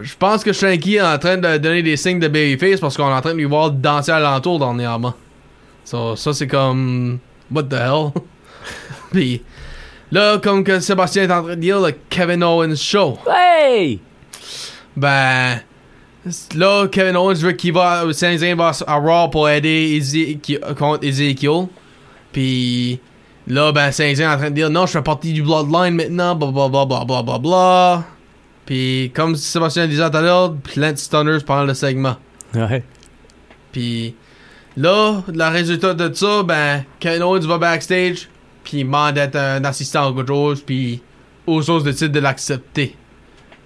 Je 0.00 0.14
pense 0.18 0.42
que 0.44 0.52
Shanky 0.52 0.96
est 0.96 1.02
en 1.02 1.18
train 1.18 1.38
de 1.38 1.56
donner 1.56 1.82
des 1.82 1.96
signes 1.96 2.18
de 2.18 2.28
babyface 2.28 2.80
parce 2.80 2.96
qu'on 2.96 3.08
est 3.08 3.14
en 3.14 3.20
train 3.20 3.32
de 3.32 3.38
lui 3.38 3.44
voir 3.44 3.70
danser 3.70 4.10
à 4.10 4.18
l'entour 4.20 4.58
dernièrement. 4.58 5.14
So, 5.84 6.16
ça, 6.16 6.32
c'est 6.34 6.48
comme. 6.48 7.18
What 7.50 7.64
the 7.64 7.74
hell? 7.74 8.10
puis. 9.12 9.40
Là, 10.12 10.38
comme 10.38 10.62
que 10.62 10.80
Sébastien 10.80 11.24
est 11.24 11.32
en 11.32 11.42
train 11.42 11.56
de 11.56 11.60
dire, 11.60 11.80
le 11.80 11.92
Kevin 12.08 12.42
Owens 12.44 12.76
Show. 12.76 13.18
Hey! 13.28 14.00
Ben. 14.96 15.60
Là, 16.54 16.86
Kevin 16.88 17.16
Owens 17.16 17.34
veut 17.34 17.52
qu'il 17.52 17.72
va. 17.72 18.04
Saint-Zane 18.12 18.56
va 18.56 18.72
à 18.86 18.94
Raw 18.96 19.28
pour 19.30 19.48
aider 19.48 19.96
Ezekiel, 19.96 20.60
contre 20.78 21.04
Ezekiel. 21.04 21.66
Puis. 22.32 23.00
Là, 23.48 23.70
ben, 23.70 23.92
Saint-Zane 23.92 24.30
est 24.30 24.34
en 24.34 24.38
train 24.38 24.50
de 24.50 24.56
dire 24.56 24.70
non, 24.70 24.86
je 24.86 24.92
fais 24.92 25.02
partie 25.02 25.32
du 25.32 25.42
Bloodline 25.42 25.94
maintenant, 25.94 26.34
bla 26.34 26.50
bla 26.50 26.68
bla 26.68 26.84
bla 26.84 27.04
bla 27.04 27.22
bla 27.22 27.38
bla. 27.38 28.04
Puis, 28.64 29.12
comme 29.14 29.36
Sébastien 29.36 29.86
disait 29.86 30.10
tout 30.10 30.16
à 30.16 30.20
l'heure, 30.20 30.54
plein 30.56 30.92
de 30.92 30.98
stunners 30.98 31.38
pendant 31.46 31.62
le 31.62 31.74
segment. 31.74 32.16
Ouais. 32.54 32.82
Puis 33.70 34.16
là, 34.76 35.22
le 35.28 35.52
résultat 35.52 35.94
de 35.94 36.12
ça, 36.12 36.42
ben, 36.42 36.84
Kevin 36.98 37.22
Owens 37.22 37.46
va 37.46 37.58
backstage, 37.58 38.28
puis 38.66 38.78
il 38.80 38.84
demande 38.84 39.14
d'être 39.14 39.36
un 39.36 39.64
assistant 39.64 40.10
ou 40.10 40.14
quelque 40.14 40.26
chose, 40.28 40.60
puis 40.60 41.00
Usos 41.46 41.80
décide 41.82 42.10
de 42.10 42.18
l'accepter. 42.18 42.96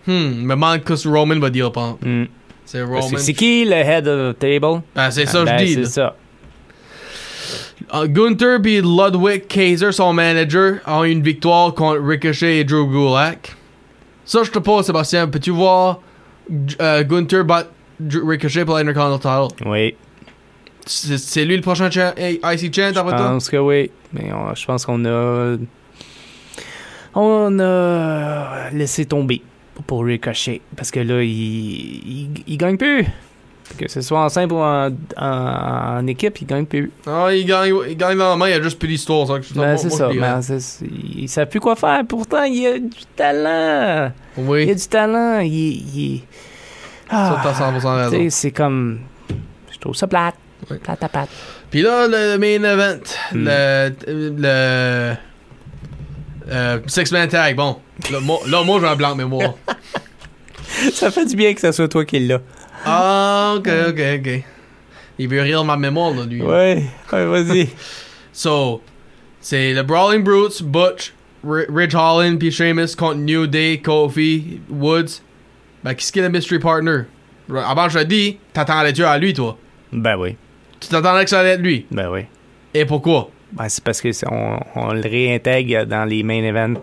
Hmm, 0.07 0.43
me 0.45 0.51
demande 0.51 0.83
que 0.85 1.09
Roman 1.09 1.39
va 1.39 1.49
dire, 1.49 1.73
pas. 1.73 1.97
Hmm. 2.03 2.25
C'est 2.67 2.83
Roman. 2.83 3.17
C'est 3.17 3.33
qui 3.33 3.65
le 3.65 3.73
head 3.73 4.07
of 4.07 4.35
the 4.35 4.39
table? 4.39 4.83
Ben, 4.95 5.11
c'est 5.11 5.25
ça, 5.27 5.45
Ben, 5.45 5.59
je 5.59 5.65
dis. 5.65 5.75
C'est 5.75 5.85
ça. 5.87 6.17
Uh, 7.95 8.07
Gunther 8.07 8.61
puis 8.63 8.81
Ludwig 8.83 9.47
Kaiser, 9.49 9.91
son 9.93 10.13
manager, 10.13 10.75
ont 10.87 11.03
une 11.05 11.23
victoire 11.23 11.73
contre 11.75 12.01
Ricochet 12.03 12.59
et 12.59 12.65
Drew 12.65 12.87
Gulak. 12.87 13.57
Ça, 14.25 14.43
je 14.45 14.51
te 14.51 14.59
pose, 14.59 14.85
Sébastien, 14.87 15.27
peux-tu 15.27 15.51
voir 15.51 16.01
euh, 16.81 17.03
Gunther 17.05 17.45
battre 17.45 17.71
Ricochet 18.01 18.65
pour 18.67 18.77
l'Intercontinental? 18.77 19.49
Title? 19.49 19.69
Oui. 19.69 19.97
C'est 20.87 21.19
c'est 21.19 21.45
lui 21.45 21.57
le 21.57 21.63
prochain 21.63 21.91
cha- 21.91 22.15
IC 22.19 22.75
champ, 22.75 22.89
Je 22.89 22.95
d'après 22.95 23.17
toi? 23.17 23.29
pense 23.29 23.49
que 23.49 23.57
oui. 23.57 23.91
Mais 24.13 24.33
on- 24.33 24.55
je 24.55 24.65
pense 24.67 24.85
qu'on 24.87 25.05
a. 25.05 25.57
On 27.15 27.59
a 27.59 28.71
laissé 28.73 29.05
tomber 29.05 29.43
pour 29.87 30.05
Ricochet. 30.05 30.61
Parce 30.77 30.91
que 30.91 31.01
là, 31.01 31.23
il, 31.23 31.31
il, 31.31 32.31
il 32.47 32.57
gagne 32.57 32.77
plus. 32.77 33.05
Que 33.79 33.89
ce 33.89 34.01
soit 34.01 34.25
en 34.25 34.29
simple 34.29 34.55
ou 34.55 34.59
en, 34.59 34.91
en, 35.17 35.99
en 35.99 36.07
équipe, 36.09 36.41
il 36.41 36.47
gagne 36.47 36.67
plus. 36.67 36.91
Ah, 37.07 37.29
il 37.33 37.45
gagne, 37.47 37.73
il 37.89 37.97
gagne 37.97 38.19
dans 38.19 38.31
la 38.31 38.37
main, 38.37 38.49
il 38.49 38.55
a 38.55 38.63
juste 38.63 38.79
plus 38.81 38.89
d'histoire, 38.89 39.27
Ben, 39.55 39.77
c'est 39.77 39.91
ça. 39.91 40.09
Ben, 40.09 40.41
il 40.83 41.23
ne 41.23 41.27
sait 41.29 41.47
plus 41.47 41.61
quoi 41.61 41.77
faire. 41.77 42.05
Pourtant, 42.07 42.43
il 42.43 42.67
a 42.67 42.79
du 42.81 43.05
talent. 43.15 44.11
Il 44.37 44.43
a 44.43 44.47
Oui, 44.49 44.67
du 44.75 44.87
talent. 44.89 45.39
Il, 45.41 45.53
il... 45.53 46.23
ça, 47.09 47.41
Ah, 47.41 47.41
t'as 47.45 47.53
100% 47.53 47.81
tu 47.81 47.87
raison. 47.87 48.11
sais, 48.11 48.31
c'est 48.31 48.51
comme. 48.51 48.99
Je 49.73 49.79
trouve 49.79 49.95
ça 49.95 50.09
plate. 50.09 50.35
Oui. 50.69 50.79
Plate 50.79 51.05
à 51.05 51.09
plate. 51.09 51.29
Puis 51.71 51.83
là, 51.83 52.07
le 52.09 52.37
main 52.39 52.63
event, 52.65 53.01
Hmm. 53.33 53.45
le. 53.47 53.91
le 54.07 55.15
euh, 56.53 56.79
Six-Man 56.87 57.29
Tag, 57.29 57.55
bon. 57.57 57.77
Là, 58.11 58.19
moi, 58.21 58.39
là, 58.49 58.65
moi 58.65 58.81
j'ai 58.81 58.87
un 58.89 58.97
blanc 58.97 59.13
de 59.13 59.19
mémoire. 59.19 59.55
ça 60.93 61.11
fait 61.11 61.27
du 61.27 61.37
bien 61.37 61.55
que 61.55 61.61
ce 61.61 61.71
soit 61.73 61.87
toi 61.89 62.05
qui 62.05 62.19
l'as. 62.21 62.41
Ah, 62.85 63.55
ok, 63.57 63.69
ok, 63.91 64.01
ok. 64.19 64.43
Il 65.19 65.29
veut 65.29 65.43
rire 65.43 65.65
ma 65.65 65.77
mémoire, 65.77 66.13
là, 66.13 66.25
lui. 66.25 66.43
Ouais, 66.43 66.83
ouais, 67.13 67.25
vas-y. 67.27 67.69
So, 68.33 68.81
c'est 69.41 69.75
le 69.75 69.83
Brawling 69.83 70.23
Brutes, 70.25 70.63
Butch, 70.63 71.13
R- 71.47 71.67
Ridge 71.69 71.95
Holland, 71.95 72.39
puis 72.39 72.51
Sheamus 72.51 72.95
contre 72.97 73.17
New 73.17 73.47
Day, 73.47 73.81
Kofi, 73.85 74.61
Woods. 74.71 75.21
Ben, 75.85 75.95
qu'est-ce 75.95 76.11
qu'il 76.13 76.23
est 76.23 76.27
le 76.27 76.33
mystery 76.33 76.59
partner? 76.59 77.03
Avant, 77.55 77.89
je 77.89 77.99
te 77.99 78.05
dis, 78.05 78.39
t'attendais-tu 78.53 79.05
à 79.05 79.19
lui, 79.19 79.35
toi? 79.35 79.59
ben 79.93 80.17
oui. 80.17 80.37
Tu 80.81 80.89
t'attendais 80.89 81.25
que 81.25 81.31
ça 81.31 81.41
allait 81.41 81.51
être 81.51 81.61
lui? 81.61 81.87
Ben 81.91 82.09
oui. 82.11 82.23
Et 82.75 82.85
pourquoi? 82.85 83.29
Ben, 83.53 83.69
c'est 83.69 83.83
parce 83.85 84.01
que 84.01 84.09
on, 84.31 84.59
on 84.77 84.93
le 84.93 85.03
réintègre 85.03 85.85
dans 85.87 86.05
les 86.05 86.23
main 86.23 86.43
events. 86.45 86.81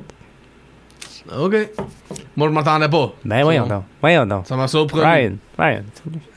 Ok. 1.38 1.56
Moi, 2.36 2.48
je 2.48 2.54
m'attendais 2.54 2.88
pas. 2.88 3.14
Ben 3.26 3.44
voyons 3.44 3.68
donc. 3.68 3.84
Voyons 4.02 4.26
donc. 4.26 4.48
Ça 4.48 4.56
m'a 4.56 4.68
surpris. 4.68 5.02
Ryan, 5.02 5.34
Ryan. 5.58 5.84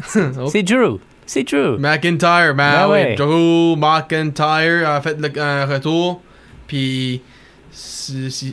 C'est 0.48 0.62
Drew. 0.62 0.98
C'est 1.26 1.44
Drew. 1.44 1.78
McIntyre, 1.78 2.54
ben, 2.56 2.72
Ben 2.86 2.88
ouais. 2.88 3.14
Drew 3.14 3.76
McIntyre 3.76 4.88
a 4.88 5.00
fait 5.00 5.16
le- 5.20 5.40
un 5.40 5.66
retour. 5.66 6.22
Puis, 6.66 7.22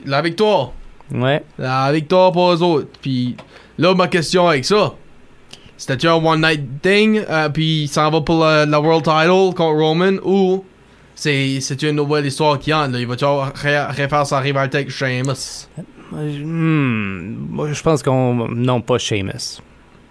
la 0.06 0.22
victoire. 0.22 0.74
Ouais. 1.12 1.44
La 1.58 1.92
victoire 1.92 2.32
pour 2.32 2.52
eux 2.52 2.62
autres. 2.62 2.90
Puis, 3.02 3.36
là, 3.78 3.96
ma 3.96 4.08
question 4.08 4.48
avec 4.48 4.66
ça. 4.66 4.94
C'était-tu 5.78 6.08
un 6.08 6.16
one 6.16 6.42
night 6.42 6.82
thing, 6.82 7.22
euh, 7.30 7.50
puis 7.50 7.84
il 7.84 7.88
s'en 7.88 8.10
va 8.10 8.22
pour 8.22 8.44
la, 8.44 8.66
la 8.66 8.80
World 8.80 9.04
Title 9.04 9.56
contre 9.56 9.80
Roman, 9.80 10.14
ou 10.26 10.66
c'est 11.14 11.60
c'est 11.62 11.82
une 11.84 11.98
nouvelle 11.98 12.26
histoire 12.26 12.58
qui 12.60 12.74
entre, 12.74 12.94
là? 12.94 13.00
Il 13.00 13.06
va 13.08 13.16
toujours 13.16 13.46
ré- 13.54 13.86
refaire 13.86 14.26
sa 14.26 14.40
rivalité 14.40 14.78
avec 14.80 14.90
Sheamus? 14.90 15.68
Hmm, 16.12 17.72
je 17.74 17.82
pense 17.82 18.02
qu'on. 18.04 18.48
Non, 18.50 18.82
pas 18.82 18.98
Sheamus. 18.98 19.62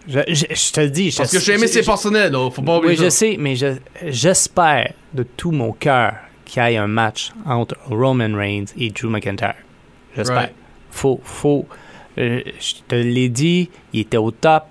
Je, 0.08 0.20
je- 0.28 0.44
je 0.54 0.72
te 0.72 0.80
le 0.80 0.90
dis. 0.90 1.10
je- 1.10 1.16
Parce 1.18 1.32
que 1.32 1.40
Sheamus, 1.40 1.62
je- 1.62 1.72
c'est 1.72 1.82
je- 1.82 1.86
personnel, 1.86 2.32
là. 2.32 2.48
Faut 2.50 2.62
pas 2.62 2.74
Oui, 2.78 2.84
oublier 2.84 2.96
je 2.96 3.04
ça. 3.04 3.10
sais, 3.10 3.36
mais 3.38 3.56
je- 3.56 3.76
j'espère 4.06 4.92
de 5.14 5.24
tout 5.24 5.50
mon 5.50 5.72
cœur 5.72 6.14
qu'il 6.44 6.62
y 6.62 6.66
ait 6.66 6.76
un 6.76 6.86
match 6.86 7.32
entre 7.44 7.76
Roman 7.90 8.36
Reigns 8.36 8.66
et 8.78 8.90
Drew 8.90 9.08
McIntyre. 9.08 9.54
J'espère. 10.16 10.36
Right. 10.36 10.52
Faut, 10.90 11.20
faut. 11.24 11.66
euh, 12.18 12.40
je 12.60 12.74
te 12.88 12.94
l'ai 12.94 13.28
dit, 13.28 13.68
il 13.92 14.00
était 14.00 14.16
au 14.16 14.30
top, 14.30 14.64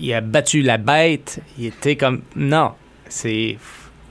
il, 0.00 0.14
a 0.14 0.20
battu 0.20 0.62
la 0.62 0.78
bête, 0.78 1.40
il 1.58 1.66
était 1.66 1.96
comme. 1.96 2.22
Non, 2.36 2.72
c'est. 3.08 3.56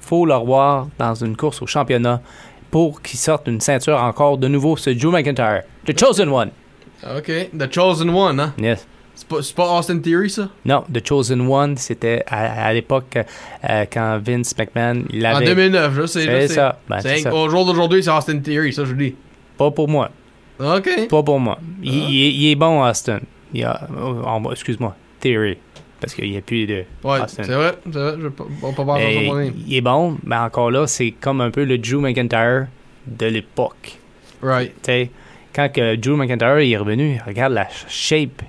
Faut 0.01 0.25
le 0.25 0.35
revoir 0.35 0.87
dans 0.97 1.15
une 1.15 1.37
course 1.37 1.61
au 1.61 1.67
championnat 1.67 2.21
pour 2.69 3.01
qu'il 3.01 3.19
sorte 3.19 3.47
une 3.47 3.61
ceinture 3.61 3.97
encore 4.01 4.37
de 4.37 4.47
nouveau, 4.47 4.75
ce 4.75 4.89
Drew 4.89 5.11
McIntyre. 5.11 5.61
The 5.85 5.97
Chosen 5.97 6.29
One. 6.29 6.49
Ok, 7.17 7.31
The 7.57 7.73
Chosen 7.73 8.09
One, 8.09 8.39
hein? 8.39 8.53
Yes. 8.57 8.85
C'est 9.15 9.27
pas, 9.27 9.41
c'est 9.41 9.55
pas 9.55 9.77
Austin 9.77 9.99
Theory, 9.99 10.29
ça? 10.29 10.49
Non, 10.65 10.83
The 10.91 11.05
Chosen 11.07 11.41
One, 11.47 11.77
c'était 11.77 12.23
à, 12.27 12.65
à 12.67 12.73
l'époque 12.73 13.17
euh, 13.17 13.85
quand 13.91 14.19
Vince 14.25 14.55
McMahon 14.57 15.03
il 15.11 15.25
En 15.27 15.35
avait. 15.35 15.45
2009, 15.45 15.93
je 15.93 16.05
sais. 16.07 16.23
C'est 16.23 16.47
ça. 16.47 16.79
Ben, 16.89 16.99
C'est 17.01 17.17
c'est 17.17 17.21
ça. 17.23 17.33
Au 17.35 17.47
jour 17.49 17.65
d'aujourd'hui, 17.65 18.03
c'est 18.03 18.09
Austin 18.11 18.39
Theory, 18.39 18.73
ça, 18.73 18.83
je 18.85 18.93
dis. 18.93 19.15
Pas 19.57 19.69
pour 19.71 19.87
moi. 19.87 20.09
Ok. 20.59 21.07
Pas 21.09 21.23
pour 21.23 21.39
moi. 21.39 21.59
Il, 21.83 21.93
il 21.93 22.25
est- 22.25 22.33
il 22.33 22.51
est 22.51 22.55
bon, 22.55 22.83
Austin. 22.83 23.19
Il 23.53 23.63
a, 23.63 23.87
oh, 24.01 24.51
excuse-moi, 24.51 24.95
Theory. 25.19 25.57
Parce 25.99 26.15
qu'il 26.15 26.31
n'y 26.31 26.37
a 26.37 26.41
plus 26.41 26.65
de. 26.65 26.83
Ouais, 27.03 27.19
c'est 27.27 27.43
vrai, 27.43 27.75
c'est 27.85 27.99
vrai, 27.99 28.15
je 28.17 28.23
vais 28.23 28.29
pas, 28.31 28.45
on 28.63 28.71
peut 28.71 28.75
pas 28.77 28.83
voir 28.83 28.99
il 28.99 29.75
est 29.75 29.81
bon, 29.81 30.17
mais 30.23 30.37
encore 30.37 30.71
là, 30.71 30.87
c'est 30.87 31.11
comme 31.11 31.41
un 31.41 31.51
peu 31.51 31.63
le 31.63 31.77
Drew 31.77 31.99
McIntyre 31.99 32.67
de 33.05 33.25
l'époque. 33.27 33.99
Right. 34.41 34.73
Tu 34.81 34.91
sais, 34.91 35.11
quand 35.53 35.71
que 35.71 35.95
Drew 35.95 36.15
McIntyre 36.15 36.57
est 36.57 36.77
revenu, 36.77 37.19
regarde 37.25 37.53
la 37.53 37.67
shape. 37.87 38.41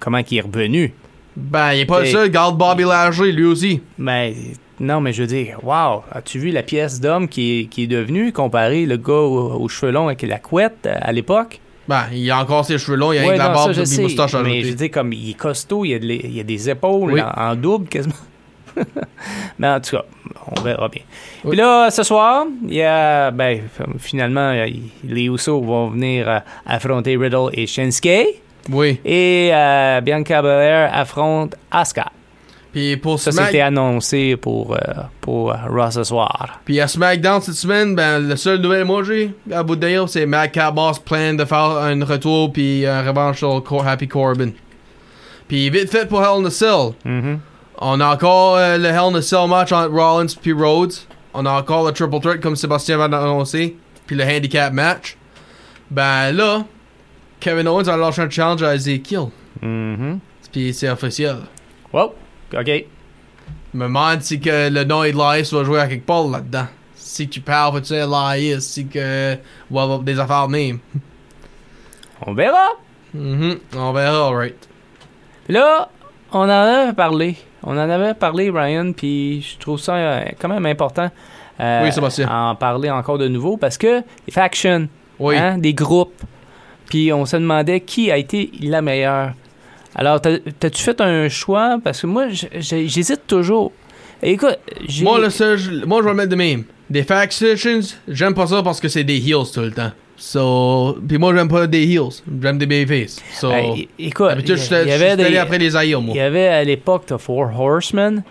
Comment 0.00 0.18
il 0.18 0.36
est 0.36 0.40
revenu. 0.40 0.92
Ben, 1.36 1.72
il 1.72 1.80
est 1.80 1.86
pas 1.86 2.00
le 2.00 2.06
seul, 2.06 2.30
garde 2.30 2.58
Bobby 2.58 2.84
Lashley, 2.84 3.32
lui 3.32 3.44
aussi. 3.44 3.80
Mais 3.96 4.34
non, 4.80 5.00
mais 5.00 5.12
je 5.12 5.22
veux 5.22 5.28
dire, 5.28 5.58
wow, 5.62 6.02
as-tu 6.10 6.38
vu 6.38 6.50
la 6.50 6.62
pièce 6.62 7.00
d'homme 7.00 7.28
qui 7.28 7.60
est, 7.60 7.64
qui 7.66 7.84
est 7.84 7.86
devenue 7.86 8.32
comparé 8.32 8.86
le 8.86 8.96
gars 8.96 9.14
aux, 9.14 9.60
aux 9.60 9.68
cheveux 9.68 9.92
longs 9.92 10.06
avec 10.06 10.22
la 10.22 10.38
couette 10.38 10.86
euh, 10.86 10.96
à 11.00 11.12
l'époque? 11.12 11.60
Ben, 11.88 12.04
il 12.12 12.30
a 12.30 12.38
encore 12.40 12.64
ses 12.64 12.78
cheveux 12.78 12.96
longs, 12.96 13.12
il 13.12 13.18
a 13.18 13.22
Ouais, 13.22 13.28
avec 13.28 13.38
la 13.38 13.48
barbe 13.50 13.66
ça, 13.68 13.72
je 13.72 13.82
et 13.82 13.86
sais, 13.86 14.02
moustache 14.02 14.34
mais 14.36 14.62
je 14.62 14.72
dire, 14.72 14.90
comme 14.90 15.12
il 15.12 15.30
est 15.30 15.34
costaud, 15.34 15.84
il 15.84 15.90
y 15.90 15.94
a, 15.94 15.98
de 15.98 16.06
les- 16.06 16.20
il 16.24 16.34
y 16.36 16.40
a 16.40 16.44
des 16.44 16.70
épaules 16.70 17.12
Oui. 17.12 17.20
en, 17.20 17.28
en 17.50 17.54
double 17.54 17.88
quasiment. 17.88 18.14
mais 19.58 19.68
en 19.68 19.80
tout 19.80 19.96
cas, 19.96 20.04
on 20.56 20.60
verra 20.62 20.88
bien. 20.88 21.02
Oui. 21.44 21.50
Puis 21.50 21.58
là, 21.58 21.90
ce 21.90 22.02
soir, 22.02 22.46
il 22.66 22.74
y 22.74 22.82
a, 22.82 23.30
ben, 23.30 23.60
finalement, 23.98 24.52
les 25.04 25.22
Usos 25.26 25.60
vont 25.60 25.88
venir 25.90 26.28
euh, 26.28 26.38
affronter 26.66 27.16
Riddle 27.16 27.50
et 27.52 27.66
Shinsuke. 27.66 28.40
Oui. 28.70 28.98
Et 29.04 29.50
euh, 29.52 30.00
Bianca 30.00 30.40
Belair 30.42 30.90
affronte 30.92 31.54
Asuka. 31.70 32.06
Puis 32.74 32.96
pour 32.96 33.20
Ça, 33.20 33.30
Smack... 33.30 33.46
c'était 33.46 33.60
annoncé 33.60 34.36
pour, 34.36 34.74
euh, 34.74 34.78
pour 35.20 35.52
euh, 35.52 35.56
Raw 35.68 35.92
ce 35.92 36.02
soir. 36.02 36.58
Puis 36.64 36.80
à 36.80 36.88
SmackDown 36.88 37.40
cette 37.40 37.54
semaine, 37.54 37.94
ben, 37.94 38.18
le 38.18 38.34
seul 38.34 38.60
nouvelle 38.60 38.84
moi 38.84 39.04
j'ai 39.04 39.32
à 39.52 39.62
bout 39.62 39.76
de 39.76 40.06
c'est 40.08 40.26
Matt 40.26 40.58
Boss 40.74 40.98
plan 40.98 41.34
de 41.34 41.44
faire 41.44 41.56
un 41.58 42.04
retour 42.04 42.52
puis 42.52 42.84
un 42.84 43.02
revanche 43.02 43.38
sur 43.38 43.62
Cor- 43.62 43.86
Happy 43.86 44.08
Corbin. 44.08 44.50
Puis 45.46 45.70
vite 45.70 45.88
fait 45.88 46.08
pour 46.08 46.20
Hell 46.20 46.42
in 46.42 46.46
a 46.46 46.50
Cell. 46.50 46.94
Mhm. 47.04 47.38
On 47.78 48.00
a 48.00 48.12
encore 48.12 48.56
euh, 48.56 48.76
le 48.76 48.86
Hell 48.88 49.12
in 49.12 49.14
a 49.14 49.22
Cell 49.22 49.46
match 49.48 49.70
entre 49.70 49.90
Rollins 49.92 50.34
puis 50.42 50.52
Rhodes. 50.52 50.94
On 51.32 51.46
a 51.46 51.52
encore 51.52 51.86
le 51.86 51.92
Triple 51.92 52.18
Threat 52.20 52.40
comme 52.40 52.56
Sébastien 52.56 52.96
va 52.96 53.04
annoncer. 53.04 53.76
Puis 54.06 54.16
le 54.16 54.24
Handicap 54.24 54.72
match. 54.72 55.16
Ben 55.92 56.32
là, 56.32 56.64
Kevin 57.38 57.68
Owens 57.68 57.86
a 57.88 57.96
lâché 57.96 58.22
un 58.22 58.30
challenge 58.30 58.62
à 58.64 58.74
Ezekiel. 58.74 59.26
Mhm. 59.62 60.18
Puis 60.50 60.74
c'est 60.74 60.88
officiel. 60.88 61.36
Wow, 61.92 62.14
OK. 62.58 62.66
Je 63.72 63.78
me 63.78 63.84
demande 63.84 64.22
si 64.22 64.38
que 64.40 64.68
le 64.70 64.84
nom 64.84 65.02
Elias 65.04 65.50
va 65.52 65.64
jouer 65.64 65.80
à 65.80 65.88
quelque 65.88 66.06
part 66.06 66.28
là-dedans. 66.28 66.66
Si 66.94 67.28
tu 67.28 67.40
parles, 67.40 67.82
tu 67.82 67.92
Elias, 67.94 68.60
si 68.60 68.86
que. 68.86 69.36
Ou 69.70 69.80
avoir 69.80 69.98
des 70.00 70.18
affaires 70.18 70.46
de 70.46 70.52
même. 70.52 70.78
On 72.26 72.32
verra. 72.34 72.68
Mhm, 73.12 73.58
On 73.76 73.92
verra, 73.92 74.28
alright. 74.28 74.68
Là, 75.48 75.88
on 76.32 76.40
en 76.40 76.48
avait 76.48 76.92
parlé. 76.92 77.36
On 77.62 77.72
en 77.72 77.88
avait 77.90 78.14
parlé, 78.14 78.50
Brian, 78.50 78.92
puis 78.92 79.42
je 79.42 79.58
trouve 79.58 79.78
ça 79.78 79.94
euh, 79.94 80.24
quand 80.38 80.48
même 80.48 80.66
important. 80.66 81.10
euh, 81.60 81.88
Oui. 81.90 82.24
En 82.28 82.54
parler 82.54 82.90
encore 82.90 83.18
de 83.18 83.28
nouveau 83.28 83.56
parce 83.56 83.78
que 83.78 84.02
les 84.26 84.32
factions, 84.32 84.88
Oui. 85.18 85.36
hein, 85.36 85.58
des 85.58 85.72
groupes, 85.74 86.20
puis 86.86 87.12
on 87.12 87.24
se 87.26 87.36
demandait 87.36 87.80
qui 87.80 88.10
a 88.10 88.16
été 88.16 88.50
la 88.60 88.82
meilleure. 88.82 89.32
Alors, 89.94 90.20
t'as- 90.20 90.38
t'as-tu 90.58 90.82
fait 90.82 91.00
un 91.00 91.28
choix? 91.28 91.78
Parce 91.82 92.00
que 92.02 92.06
moi, 92.06 92.26
j'hésite 92.30 93.26
toujours. 93.26 93.72
Écoute. 94.22 94.58
Moi, 95.02 95.20
le 95.20 95.30
seul, 95.30 95.58
moi, 95.86 95.98
je 96.00 96.04
vais 96.04 96.10
le 96.10 96.16
mettre 96.16 96.30
de 96.30 96.36
même. 96.36 96.64
Des 96.90 97.02
factions, 97.02 97.54
j'aime 98.08 98.34
pas 98.34 98.46
ça 98.46 98.62
parce 98.62 98.80
que 98.80 98.88
c'est 98.88 99.04
des 99.04 99.16
heels 99.18 99.50
tout 99.52 99.60
le 99.60 99.70
temps. 99.72 99.90
So. 100.16 100.96
Puis 101.06 101.18
moi, 101.18 101.34
j'aime 101.34 101.48
pas 101.48 101.66
des 101.66 101.84
heels. 101.86 102.22
J'aime 102.42 102.58
des 102.58 102.66
babyface. 102.66 103.20
So. 103.34 103.50
Hey, 103.50 103.88
écoute, 103.98 104.30
il 104.38 104.48
y- 104.48 104.52
il 104.86 104.90
avait 104.92 105.16
des- 105.16 105.36
après 105.38 105.58
les 105.58 105.74
Il 105.74 105.96
moi. 105.98 106.14
y 106.14 106.20
avait 106.20 106.48
à 106.48 106.62
l'époque 106.64 107.06
The 107.06 107.16
Four 107.18 107.50
Horsemen, 107.58 108.22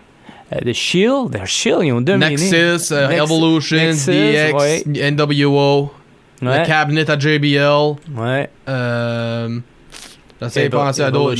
euh, 0.53 0.59
The 0.65 0.73
Shield. 0.73 1.31
The 1.33 1.45
Shield, 1.45 1.79
ils 1.83 1.91
ont 1.91 2.01
dominé. 2.01 2.29
Nexus, 2.29 2.93
euh, 2.93 3.07
Nex- 3.09 3.23
Evolution, 3.23 3.77
Nexus, 3.77 4.11
DX, 4.11 4.53
ouais. 4.53 4.83
NWO, 5.11 5.91
Ouais, 6.41 6.59
le 6.59 6.65
cabinet 6.65 7.09
à 7.09 7.19
JBL. 7.19 7.95
ouais. 8.17 8.49
Euh. 8.69 9.59
J'essaie 10.43 10.69
de 10.69 10.75
penser 10.75 11.01
à 11.01 11.11
d'autres. 11.11 11.35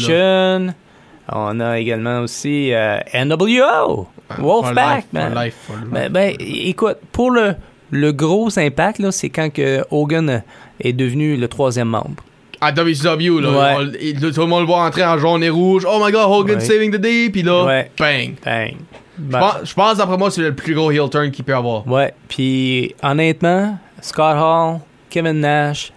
On 1.31 1.59
a 1.61 1.79
également 1.79 2.19
aussi 2.21 2.73
euh, 2.73 2.97
NWO. 3.13 4.07
Wolfpack, 4.39 4.75
For 4.75 4.95
life, 4.95 5.05
man. 5.13 5.31
for 5.33 5.41
life, 5.43 5.55
for 5.67 5.75
life. 5.77 5.87
Ben, 5.91 6.11
ben, 6.11 6.35
écoute, 6.39 6.97
pour 7.11 7.31
le, 7.31 7.55
le 7.91 8.11
gros 8.11 8.49
impact, 8.59 8.99
là, 8.99 9.11
c'est 9.11 9.29
quand 9.29 9.49
que 9.51 9.83
Hogan 9.89 10.43
est 10.81 10.93
devenu 10.93 11.37
le 11.37 11.47
troisième 11.47 11.89
membre. 11.89 12.23
à 12.59 12.71
WCW, 12.71 13.41
là, 13.41 13.49
Ouais. 13.51 13.85
on- 14.15 14.31
tout 14.31 14.39
le 14.41 14.45
monde 14.47 14.61
le 14.61 14.65
voit 14.67 14.83
entrer 14.85 15.03
en 15.05 15.17
jaune 15.17 15.43
et 15.43 15.49
rouge. 15.49 15.85
Oh 15.85 16.01
my 16.03 16.11
god, 16.13 16.25
Hogan 16.29 16.55
Ouais. 16.55 16.61
saving 16.63 16.91
the 16.91 16.97
day, 16.99 17.29
puis 17.29 17.43
là, 17.43 17.65
Ouais. 17.65 17.91
bang. 17.99 18.35
Bang. 18.43 18.75
Je 19.17 19.23
Ben, 19.23 19.39
pense- 19.39 19.69
Je 19.69 19.73
pense, 19.73 19.97
d'après 19.97 20.17
moi, 20.17 20.31
c'est 20.31 20.41
le 20.41 20.55
plus 20.55 20.73
gros 20.73 20.89
heel 20.89 21.09
turn 21.09 21.29
qu'il 21.29 21.43
peut 21.45 21.55
avoir. 21.55 21.85
Ouais, 21.87 22.13
puis 22.29 22.95
honnêtement, 23.03 23.77
Scott 24.01 24.35
Hall, 24.37 24.79
Kevin 25.09 25.41
Nash, 25.41 25.91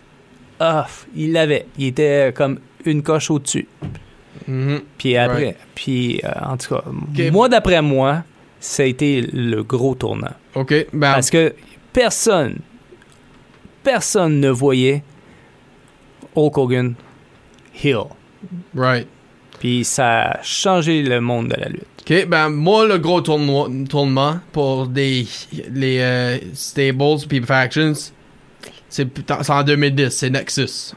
off, 0.60 1.06
il 1.16 1.32
l'avait. 1.32 1.66
Il 1.78 1.86
était 1.86 2.32
comme 2.36 2.58
une 2.90 3.02
coche 3.02 3.30
au-dessus. 3.30 3.68
Mhm. 4.48 4.80
Puis 4.98 5.16
après, 5.16 5.44
Right. 5.44 5.56
puis 5.74 6.20
euh, 6.24 6.28
en 6.44 6.56
tout 6.56 6.74
cas, 6.74 6.84
moi 7.32 7.48
d'après 7.48 7.80
moi, 7.82 8.22
ça 8.60 8.82
a 8.82 8.86
été 8.86 9.22
le 9.22 9.62
gros 9.62 9.94
tournant. 9.94 10.32
Ok, 10.54 10.72
ben, 10.92 11.14
Parce 11.14 11.30
que 11.30 11.54
personne, 11.92 12.58
personne 13.82 14.40
ne 14.40 14.50
voyait 14.50 15.02
Hulk 16.34 16.58
Hogan 16.58 16.94
heel. 17.82 18.04
right. 18.74 19.06
Puis 19.58 19.84
ça 19.84 20.22
a 20.32 20.42
changé 20.42 21.02
le 21.02 21.20
monde 21.20 21.48
de 21.48 21.56
la 21.58 21.68
lutte. 21.68 21.86
Ok, 22.02 22.26
ben, 22.28 22.50
moi, 22.50 22.86
le 22.86 22.98
gros 22.98 23.20
tournoi, 23.22 23.68
tournement 23.88 24.38
pour 24.52 24.86
des, 24.86 25.26
les 25.72 25.98
euh, 26.00 26.38
stables 26.52 26.98
puis 27.28 27.40
factions, 27.42 27.94
c'est 28.88 29.08
en 29.50 29.62
2010, 29.62 30.10
c'est 30.10 30.30
Nexus. 30.30 30.92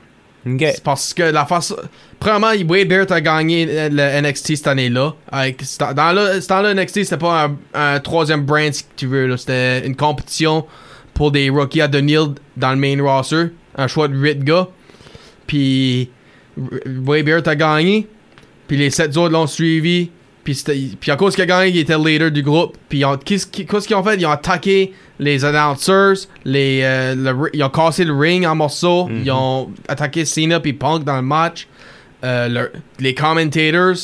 C'est 0.45 0.83
parce 0.83 1.13
que 1.13 1.23
la 1.23 1.45
face. 1.45 1.73
Premièrement, 2.19 2.51
Wade 2.67 2.87
Barrett 2.87 3.11
a 3.11 3.21
gagné 3.21 3.89
le 3.89 4.21
NXT 4.21 4.55
cette 4.55 4.67
année-là. 4.67 5.13
Dans 5.31 6.15
le, 6.15 6.41
ce 6.41 6.47
temps-là, 6.47 6.73
NXT, 6.73 7.03
c'était 7.03 7.17
pas 7.17 7.49
un, 7.73 7.99
troisième 7.99 8.43
brand, 8.43 8.73
si 8.73 8.83
tu 8.95 9.07
veux. 9.07 9.35
C'était 9.37 9.85
une 9.85 9.95
compétition 9.95 10.65
pour 11.13 11.31
des 11.31 11.49
rookies 11.49 11.81
à 11.81 11.87
Neil 11.87 12.35
dans 12.55 12.71
le 12.71 12.77
main 12.77 13.01
roster. 13.01 13.47
Un 13.75 13.87
choix 13.87 14.07
de 14.07 14.15
8 14.15 14.43
gars. 14.43 14.67
Puis 15.45 16.09
Wade 16.57 17.25
Barrett 17.25 17.47
a 17.47 17.55
gagné. 17.55 18.07
Puis 18.67 18.77
les 18.77 18.89
7 18.91 19.17
autres 19.17 19.33
l'ont 19.33 19.47
suivi. 19.47 20.09
Puis, 20.43 20.63
puis 20.99 21.11
à 21.11 21.15
cause 21.15 21.35
qu'il 21.35 21.43
a 21.43 21.47
gagné, 21.47 21.69
il 21.69 21.77
était 21.77 21.97
le 21.97 22.03
leader 22.03 22.31
du 22.31 22.41
groupe. 22.41 22.77
Puis 22.87 23.03
qu'est-ce 23.25 23.45
qu'ils 23.47 23.95
ont 23.95 24.03
fait? 24.03 24.15
Ils 24.15 24.25
ont 24.25 24.31
attaqué 24.31 24.93
les 25.19 25.43
announcers. 25.45 26.27
Les, 26.45 26.81
euh, 26.83 27.15
le 27.15 27.49
ils 27.53 27.63
ont 27.63 27.69
cassé 27.69 28.03
le 28.05 28.13
ring 28.17 28.45
en 28.45 28.55
morceaux. 28.55 29.09
Ils 29.23 29.31
ont 29.31 29.69
attaqué 29.87 30.25
Cena 30.25 30.59
puis 30.59 30.73
Punk 30.73 31.03
dans 31.03 31.17
le 31.17 31.21
match. 31.21 31.67
Euh, 32.23 32.47
le- 32.47 32.71
les 32.99 33.13
commentators. 33.13 33.95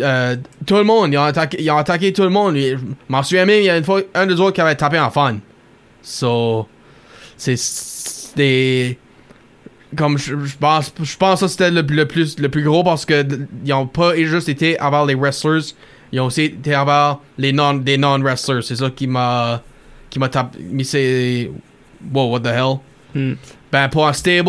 euh, 0.00 0.36
tout 0.66 0.76
le 0.76 0.84
monde. 0.84 1.12
Ils 1.12 1.18
ont, 1.18 1.22
attaqué, 1.24 1.62
ils 1.62 1.70
ont 1.70 1.76
attaqué 1.76 2.12
tout 2.12 2.22
le 2.24 2.28
monde. 2.30 2.56
Je 2.56 2.76
m'en 3.08 3.22
souviens 3.22 3.44
même, 3.46 3.60
il 3.60 3.66
y 3.66 3.70
a 3.70 3.76
une 3.78 3.84
fois 3.84 4.00
un 4.14 4.26
des 4.26 4.34
autres 4.40 4.52
qui 4.54 4.60
avait 4.60 4.74
tapé 4.74 4.98
en 4.98 5.10
fan. 5.10 5.38
So, 6.02 6.66
c'est 7.36 7.56
c'est 7.56 8.36
des. 8.36 8.98
Comme 9.96 10.18
je, 10.18 10.44
je 10.44 10.56
pense, 10.56 10.92
je 11.02 11.16
pense 11.16 11.40
que 11.40 11.46
ça 11.46 11.48
c'était 11.48 11.70
le, 11.70 11.82
le 11.82 12.06
plus, 12.06 12.38
le 12.38 12.48
plus 12.48 12.62
gros 12.62 12.82
parce 12.82 13.04
que 13.04 13.24
ils 13.64 13.72
ont 13.72 13.86
pas 13.86 14.16
juste 14.16 14.48
été 14.48 14.80
envers 14.80 15.04
les 15.04 15.14
wrestlers, 15.14 15.74
ils 16.12 16.20
ont 16.20 16.26
aussi 16.26 16.42
été 16.44 16.76
envers 16.76 17.18
les 17.38 17.52
non, 17.52 17.74
des 17.74 17.96
non-wrestlers. 17.96 18.62
C'est 18.62 18.76
ça 18.76 18.90
qui 18.90 19.06
m'a, 19.06 19.62
qui 20.10 20.18
m'a 20.18 20.28
tapé, 20.28 20.58
mais 20.70 20.84
c'est, 20.84 21.50
wow, 22.12 22.30
what 22.32 22.40
the 22.40 22.46
hell? 22.46 22.76
Hmm. 23.14 23.34
Ben, 23.70 23.88
pour 23.88 24.06
un 24.06 24.12
stable 24.12 24.48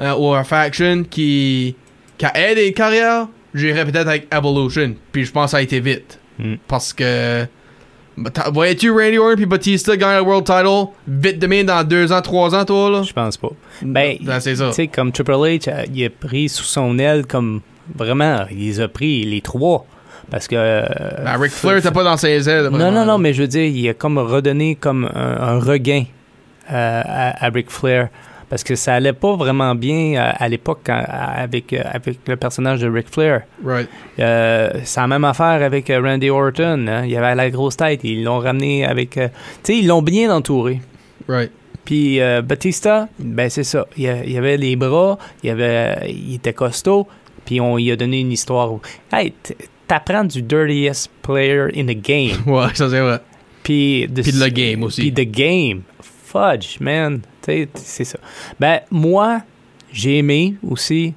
euh, 0.00 0.14
ou 0.16 0.32
un 0.32 0.44
faction 0.44 1.04
qui, 1.04 1.76
qui 2.18 2.26
a 2.26 2.50
aidé 2.50 2.68
une 2.68 2.74
carrière, 2.74 3.28
j'irais 3.52 3.84
peut-être 3.84 4.08
avec 4.08 4.28
Evolution. 4.32 4.94
Puis 5.12 5.24
je 5.24 5.32
pense 5.32 5.46
que 5.46 5.50
ça 5.52 5.56
a 5.58 5.62
été 5.62 5.80
vite. 5.80 6.18
Hmm. 6.38 6.54
Parce 6.66 6.92
que. 6.92 7.46
Bah, 8.16 8.30
Voyais-tu 8.52 8.90
Randy 8.90 9.18
Orton 9.18 9.36
puis 9.36 9.46
Batista 9.46 9.96
gagner 9.96 10.16
le 10.18 10.22
World 10.22 10.44
Title 10.46 10.92
vite 11.08 11.38
demain 11.38 11.64
dans 11.64 11.82
deux 11.84 12.12
ans, 12.12 12.22
trois 12.22 12.54
ans, 12.54 12.64
toi, 12.64 12.90
là? 12.90 13.02
Je 13.02 13.12
pense 13.12 13.36
pas. 13.36 13.50
Ben, 13.82 14.16
Ben, 14.20 14.40
c'est 14.40 14.56
ça. 14.56 14.68
Tu 14.68 14.74
sais, 14.74 14.86
comme 14.88 15.12
Triple 15.12 15.32
H, 15.32 15.68
euh, 15.68 15.84
il 15.94 16.04
a 16.04 16.10
pris 16.10 16.48
sous 16.48 16.64
son 16.64 16.98
aile 16.98 17.26
comme 17.26 17.60
vraiment, 17.94 18.44
il 18.50 18.58
les 18.58 18.80
a 18.80 18.88
pris 18.88 19.24
les 19.24 19.40
trois. 19.40 19.84
Parce 20.30 20.48
que. 20.48 20.56
euh, 20.56 20.84
Ben, 21.24 21.36
Ric 21.38 21.52
Flair 21.52 21.76
était 21.76 21.90
pas 21.90 22.02
dans 22.04 22.16
ses 22.16 22.48
ailes. 22.48 22.68
Non, 22.72 22.90
non, 22.90 23.04
non, 23.04 23.18
mais 23.18 23.32
je 23.34 23.42
veux 23.42 23.48
dire, 23.48 23.64
il 23.64 23.88
a 23.88 23.94
comme 23.94 24.18
redonné 24.18 24.74
comme 24.74 25.04
un, 25.14 25.36
un 25.40 25.58
regain 25.60 26.04
euh, 26.72 27.02
à, 27.04 27.44
à 27.46 27.48
Ric 27.50 27.70
Flair. 27.70 28.08
Parce 28.48 28.62
que 28.64 28.74
ça 28.74 28.94
allait 28.94 29.12
pas 29.12 29.36
vraiment 29.36 29.74
bien 29.74 30.14
euh, 30.22 30.32
à 30.36 30.48
l'époque 30.48 30.80
avec, 30.88 31.72
euh, 31.72 31.82
avec 31.84 32.18
le 32.26 32.36
personnage 32.36 32.80
de 32.80 32.88
Ric 32.88 33.08
Flair. 33.10 33.42
Right. 33.64 33.88
Euh, 34.18 34.70
c'est 34.84 35.00
la 35.00 35.06
même 35.06 35.24
affaire 35.24 35.62
avec 35.62 35.88
Randy 35.88 36.30
Orton. 36.30 36.86
hein. 36.88 37.04
Il 37.06 37.16
avait 37.16 37.34
la 37.34 37.50
grosse 37.50 37.76
tête. 37.76 38.00
Ils 38.04 38.22
l'ont 38.24 38.38
ramené 38.38 38.84
avec. 38.84 39.16
euh, 39.16 39.28
tu 39.62 39.72
sais, 39.72 39.78
ils 39.78 39.86
l'ont 39.86 40.02
bien 40.02 40.30
entouré. 40.34 40.80
Right. 41.28 41.50
Puis 41.84 42.20
euh, 42.20 42.40
Batista, 42.42 43.08
ben 43.18 43.50
c'est 43.50 43.64
ça. 43.64 43.86
Il, 43.96 44.04
il 44.26 44.38
avait 44.38 44.56
les 44.56 44.74
bras, 44.76 45.18
il, 45.42 45.50
avait, 45.50 46.10
il 46.10 46.34
était 46.36 46.52
costaud, 46.54 47.06
puis 47.44 47.60
on 47.60 47.76
lui 47.76 47.90
a 47.90 47.96
donné 47.96 48.20
une 48.20 48.32
histoire. 48.32 48.72
où, 48.72 48.80
Hey, 49.12 49.34
t'apprends 49.86 50.24
du 50.24 50.40
dirtiest 50.42 51.10
player 51.22 51.66
in 51.76 51.84
the 51.84 52.00
game. 52.00 52.38
Ouais, 52.46 52.68
ça 52.74 52.88
c'est 52.88 53.00
vrai. 53.00 53.18
Puis 53.62 54.06
de, 54.08 54.22
Puis 54.22 54.32
de 54.32 54.40
le 54.42 54.48
game 54.48 54.82
aussi. 54.82 55.10
Puis 55.10 55.12
the 55.12 55.30
game. 55.30 55.82
Fudge, 56.00 56.78
man. 56.80 57.20
C'est 57.74 58.04
ça. 58.04 58.18
Ben, 58.58 58.80
moi, 58.90 59.42
j'ai 59.92 60.18
aimé 60.18 60.54
aussi 60.62 61.14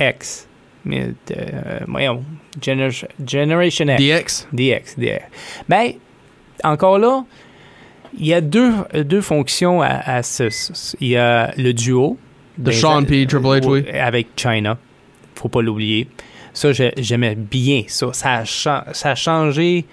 X. 0.00 0.46
Mais, 0.84 1.10
euh, 1.36 1.80
voyons, 1.86 2.22
Gener- 2.60 3.04
Generation 3.26 3.86
X. 3.98 3.98
DX. 3.98 4.48
DX, 4.52 4.96
DX. 4.98 5.22
Ben, 5.68 5.92
encore 6.64 6.98
là, 6.98 7.24
il 8.18 8.26
y 8.26 8.34
a 8.34 8.40
deux, 8.40 8.72
deux 9.04 9.20
fonctions 9.20 9.82
à, 9.82 9.88
à 9.88 10.22
ce, 10.22 10.48
Il 11.00 11.08
y 11.08 11.16
a 11.16 11.52
le 11.56 11.72
duo. 11.72 12.16
De 12.56 12.72
Sean 12.72 13.04
P. 13.04 13.26
Triple 13.26 13.46
H, 13.46 13.66
oui. 13.66 13.88
Avec 13.90 14.28
China. 14.36 14.76
Faut 15.36 15.48
pas 15.48 15.62
l'oublier. 15.62 16.08
Ça, 16.52 16.72
j'ai- 16.72 16.92
j'aimais 16.96 17.36
bien 17.36 17.84
ça. 17.86 18.08
Ça 18.12 18.32
a, 18.34 18.44
cha- 18.44 18.86
ça 18.92 19.10
a 19.10 19.14
changé 19.14 19.84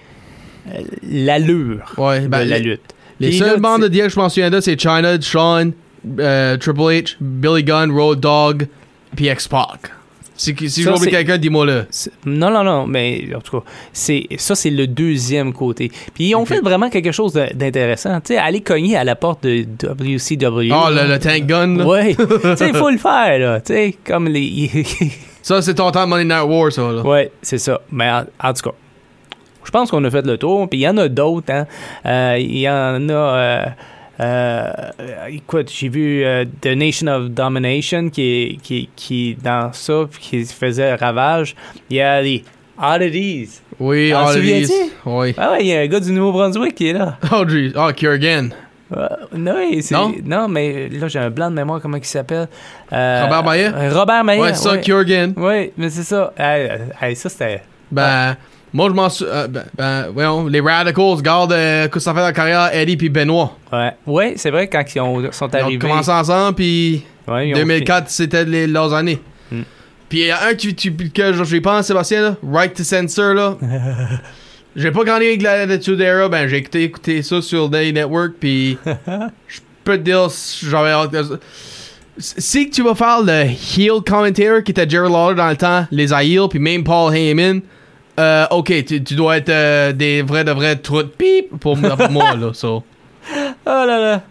euh, 0.68 0.80
l'allure 1.04 1.94
Ouais, 1.96 2.22
de 2.22 2.26
ben, 2.26 2.44
la 2.44 2.58
les, 2.58 2.64
lutte. 2.64 2.94
Les 3.20 3.28
Puis 3.28 3.38
seuls 3.38 3.48
là, 3.48 3.56
bandes 3.56 3.82
de 3.82 3.88
DX 3.88 4.02
que 4.02 4.08
je 4.10 4.20
m'en 4.20 4.28
souviens 4.28 4.50
de, 4.50 4.60
c'est 4.60 4.78
China, 4.80 5.16
Sean, 5.20 5.70
euh, 6.18 6.56
Triple 6.56 6.80
H, 6.80 7.16
Billy 7.20 7.64
Gunn, 7.64 7.90
Road 7.90 8.20
Dogg, 8.20 8.66
puis 9.14 9.26
X-Pac. 9.26 9.92
Si, 10.38 10.54
si 10.68 10.82
j'oublie 10.82 11.08
quelqu'un, 11.10 11.38
dis-moi 11.38 11.64
le. 11.64 11.86
Non, 12.26 12.50
non, 12.50 12.62
non, 12.62 12.86
mais 12.86 13.26
en 13.34 13.40
tout 13.40 13.58
cas, 13.60 13.66
c'est, 13.94 14.26
ça, 14.36 14.54
c'est 14.54 14.68
le 14.68 14.86
deuxième 14.86 15.54
côté. 15.54 15.90
Puis 16.12 16.24
ils 16.24 16.34
ont 16.34 16.42
Ok. 16.42 16.48
fait 16.48 16.60
vraiment 16.60 16.90
quelque 16.90 17.10
chose 17.10 17.32
d'intéressant. 17.32 18.20
Tu 18.20 18.34
sais, 18.34 18.36
aller 18.36 18.60
cogner 18.60 18.98
à 18.98 19.04
la 19.04 19.16
porte 19.16 19.44
de 19.44 19.64
WCW. 19.82 20.70
Oh, 20.74 20.90
là. 20.90 21.04
le, 21.06 21.12
le 21.14 21.18
tank 21.18 21.46
gun, 21.46 21.76
là. 21.78 21.86
Ouais. 21.86 22.14
tu 22.16 22.56
sais, 22.56 22.68
il 22.68 22.74
faut 22.74 22.90
le 22.90 22.98
faire, 22.98 23.38
là. 23.38 23.60
Tu 23.62 23.72
sais, 23.72 23.96
comme 24.04 24.28
les. 24.28 24.84
Ça, 25.40 25.62
c'est 25.62 25.74
ton 25.74 25.90
temps 25.90 26.04
de 26.04 26.10
Monday 26.10 26.24
Night 26.24 26.44
War, 26.46 26.70
ça, 26.70 26.82
là. 26.92 27.00
ouais, 27.02 27.30
c'est 27.40 27.56
ça. 27.58 27.80
Mais 27.90 28.10
en, 28.10 28.24
en 28.42 28.52
tout 28.52 28.68
cas, 28.68 28.74
je 29.66 29.70
pense 29.70 29.90
qu'on 29.90 30.02
a 30.04 30.10
fait 30.10 30.24
le 30.26 30.38
tour. 30.38 30.68
Puis 30.70 30.78
il 30.78 30.82
y 30.82 30.88
en 30.88 30.96
a 30.96 31.08
d'autres, 31.08 31.52
hein. 31.52 31.66
Euh, 32.06 32.36
Il 32.38 32.58
y 32.58 32.68
en 32.68 33.08
a. 33.08 33.12
euh, 33.12 33.64
euh, 34.18 34.70
écoute, 35.28 35.70
j'ai 35.70 35.88
vu 35.90 36.24
euh, 36.24 36.44
The 36.62 36.68
Nation 36.68 37.06
of 37.08 37.28
Domination 37.30 38.08
qui 38.08 38.22
est, 38.22 38.56
qui, 38.62 38.88
qui 38.96 39.36
dans 39.42 39.72
ça, 39.74 40.04
qui 40.18 40.42
faisait 40.46 40.94
ravage. 40.94 41.54
Il 41.90 41.96
y 41.96 42.00
a 42.00 42.22
les 42.22 42.42
Oddities. 42.82 43.60
Oui, 43.78 44.08
les- 44.10 44.32
souviens-tu? 44.32 44.92
Oui. 45.04 45.34
Ah 45.36 45.52
ouais, 45.52 45.58
il 45.60 45.66
y 45.66 45.74
a 45.74 45.80
un 45.80 45.86
gars 45.86 46.00
du 46.00 46.12
Nouveau-Brunswick 46.12 46.74
qui 46.74 46.88
est 46.88 46.92
là. 46.94 47.18
Oh. 47.32 47.44
Oh, 47.76 47.90
Kurgan. 47.94 48.48
Euh, 48.96 49.06
non, 49.34 49.54
Non? 49.90 50.14
non, 50.24 50.48
mais 50.48 50.88
là, 50.88 51.08
j'ai 51.08 51.18
un 51.18 51.28
blanc 51.30 51.50
de 51.50 51.56
mémoire, 51.56 51.80
comment 51.82 51.96
il 51.96 52.04
s'appelle? 52.04 52.48
Robert 52.90 53.44
Maillet? 53.44 53.88
Robert 53.90 54.24
Maillet. 54.24 54.40
Ouais, 54.42 54.54
ça, 54.54 54.72
ouais. 54.72 54.80
Kurgan. 54.80 55.32
Oui, 55.36 55.72
mais 55.76 55.90
c'est 55.90 56.04
ça. 56.04 56.32
Hey, 56.38 56.68
hey, 57.02 57.16
ça, 57.16 57.28
c'était... 57.28 57.62
Ben, 57.90 58.36
moi, 58.72 58.88
je 58.90 58.94
m'en 58.94 59.08
suis. 59.08 59.24
euh, 59.26 59.48
ben, 59.48 59.64
ben, 59.76 60.06
voyons, 60.12 60.46
les 60.46 60.60
Radicals, 60.60 61.22
garde 61.22 61.52
euh, 61.52 61.88
que 61.88 62.00
ça 62.00 62.12
fait 62.12 62.20
la 62.20 62.32
carrière, 62.32 62.74
Eddie 62.74 62.96
puis 62.96 63.08
Benoit. 63.08 63.56
Ouais, 63.72 63.92
ouais 64.06 64.34
c'est 64.36 64.50
vrai, 64.50 64.68
quand 64.68 64.82
ils 64.94 65.00
ont- 65.00 65.32
sont 65.32 65.48
Ils 65.48 65.56
ont 65.56 65.60
arrivés... 65.62 65.78
commencé 65.78 66.10
ensemble, 66.10 66.54
puis 66.56 67.04
Ouais, 67.28 67.48
ils 67.48 67.54
ont 67.54 67.58
2004, 67.58 68.08
c'était 68.10 68.44
leurs 68.44 68.92
années. 68.92 69.18
Hmm. 69.50 69.62
Puis 70.08 70.20
il 70.20 70.26
y 70.26 70.30
a 70.30 70.46
un 70.48 70.54
tu, 70.54 70.74
tu, 70.74 70.92
que 70.92 71.44
j'y 71.44 71.60
pense, 71.60 71.86
Sébastien, 71.86 72.22
là, 72.22 72.36
Right 72.42 72.74
to 72.74 72.84
Censor, 72.84 73.34
là. 73.34 73.56
j'ai 74.76 74.90
pas 74.90 75.04
grandi 75.04 75.26
avec 75.26 75.42
l'Attitude 75.42 76.00
Era, 76.00 76.28
ben 76.28 76.46
j'ai 76.46 76.58
écouté, 76.58 76.82
écouté 76.84 77.22
ça 77.22 77.40
sur 77.40 77.68
Day 77.68 77.92
Network, 77.92 78.34
puis 78.38 78.76
je 79.48 79.60
peux 79.84 79.96
te 79.96 80.02
dire, 80.02 80.28
j'avais 80.62 80.92
Si 82.18 82.70
tu 82.70 82.82
vas 82.82 82.94
faire 82.94 83.22
le 83.22 83.44
heel 83.78 84.02
commentator 84.06 84.62
qui 84.62 84.72
était 84.72 84.88
Jerry 84.88 85.10
Lawler 85.10 85.36
dans 85.36 85.48
le 85.48 85.56
temps, 85.56 85.86
les 85.90 86.12
Aïls, 86.12 86.48
puis 86.50 86.58
même 86.58 86.84
Paul 86.84 87.14
Heyman, 87.14 87.60
euh, 88.18 88.46
ok, 88.50 88.84
tu, 88.84 89.04
tu 89.04 89.14
dois 89.14 89.36
être 89.36 89.50
euh, 89.50 89.92
des 89.92 90.22
vrais 90.22 90.44
de 90.44 90.50
vrais 90.50 90.76
trous 90.76 91.02
de 91.02 91.08
pipe 91.08 91.50
pour, 91.60 91.78
pour 91.78 92.10
moi, 92.10 92.34
là, 92.34 92.52
so. 92.54 92.82
Oh 93.32 93.34
là 93.66 94.00
là. 94.00 94.22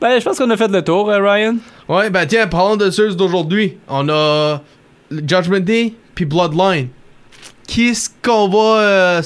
Ben, 0.00 0.18
je 0.18 0.24
pense 0.24 0.38
qu'on 0.38 0.50
a 0.50 0.56
fait 0.56 0.68
le 0.68 0.82
tour, 0.82 1.10
euh, 1.10 1.18
Ryan. 1.20 1.56
Ouais, 1.88 2.10
ben 2.10 2.26
tiens, 2.26 2.46
parlons 2.46 2.76
de 2.76 2.90
ceux 2.90 3.14
d'aujourd'hui. 3.14 3.78
On 3.88 4.08
a 4.08 4.62
Judgment 5.10 5.60
Day 5.60 5.94
puis 6.14 6.24
Bloodline. 6.24 6.88
Qu'est-ce 7.66 8.10
qu'on 8.22 8.48
va... 8.48 9.22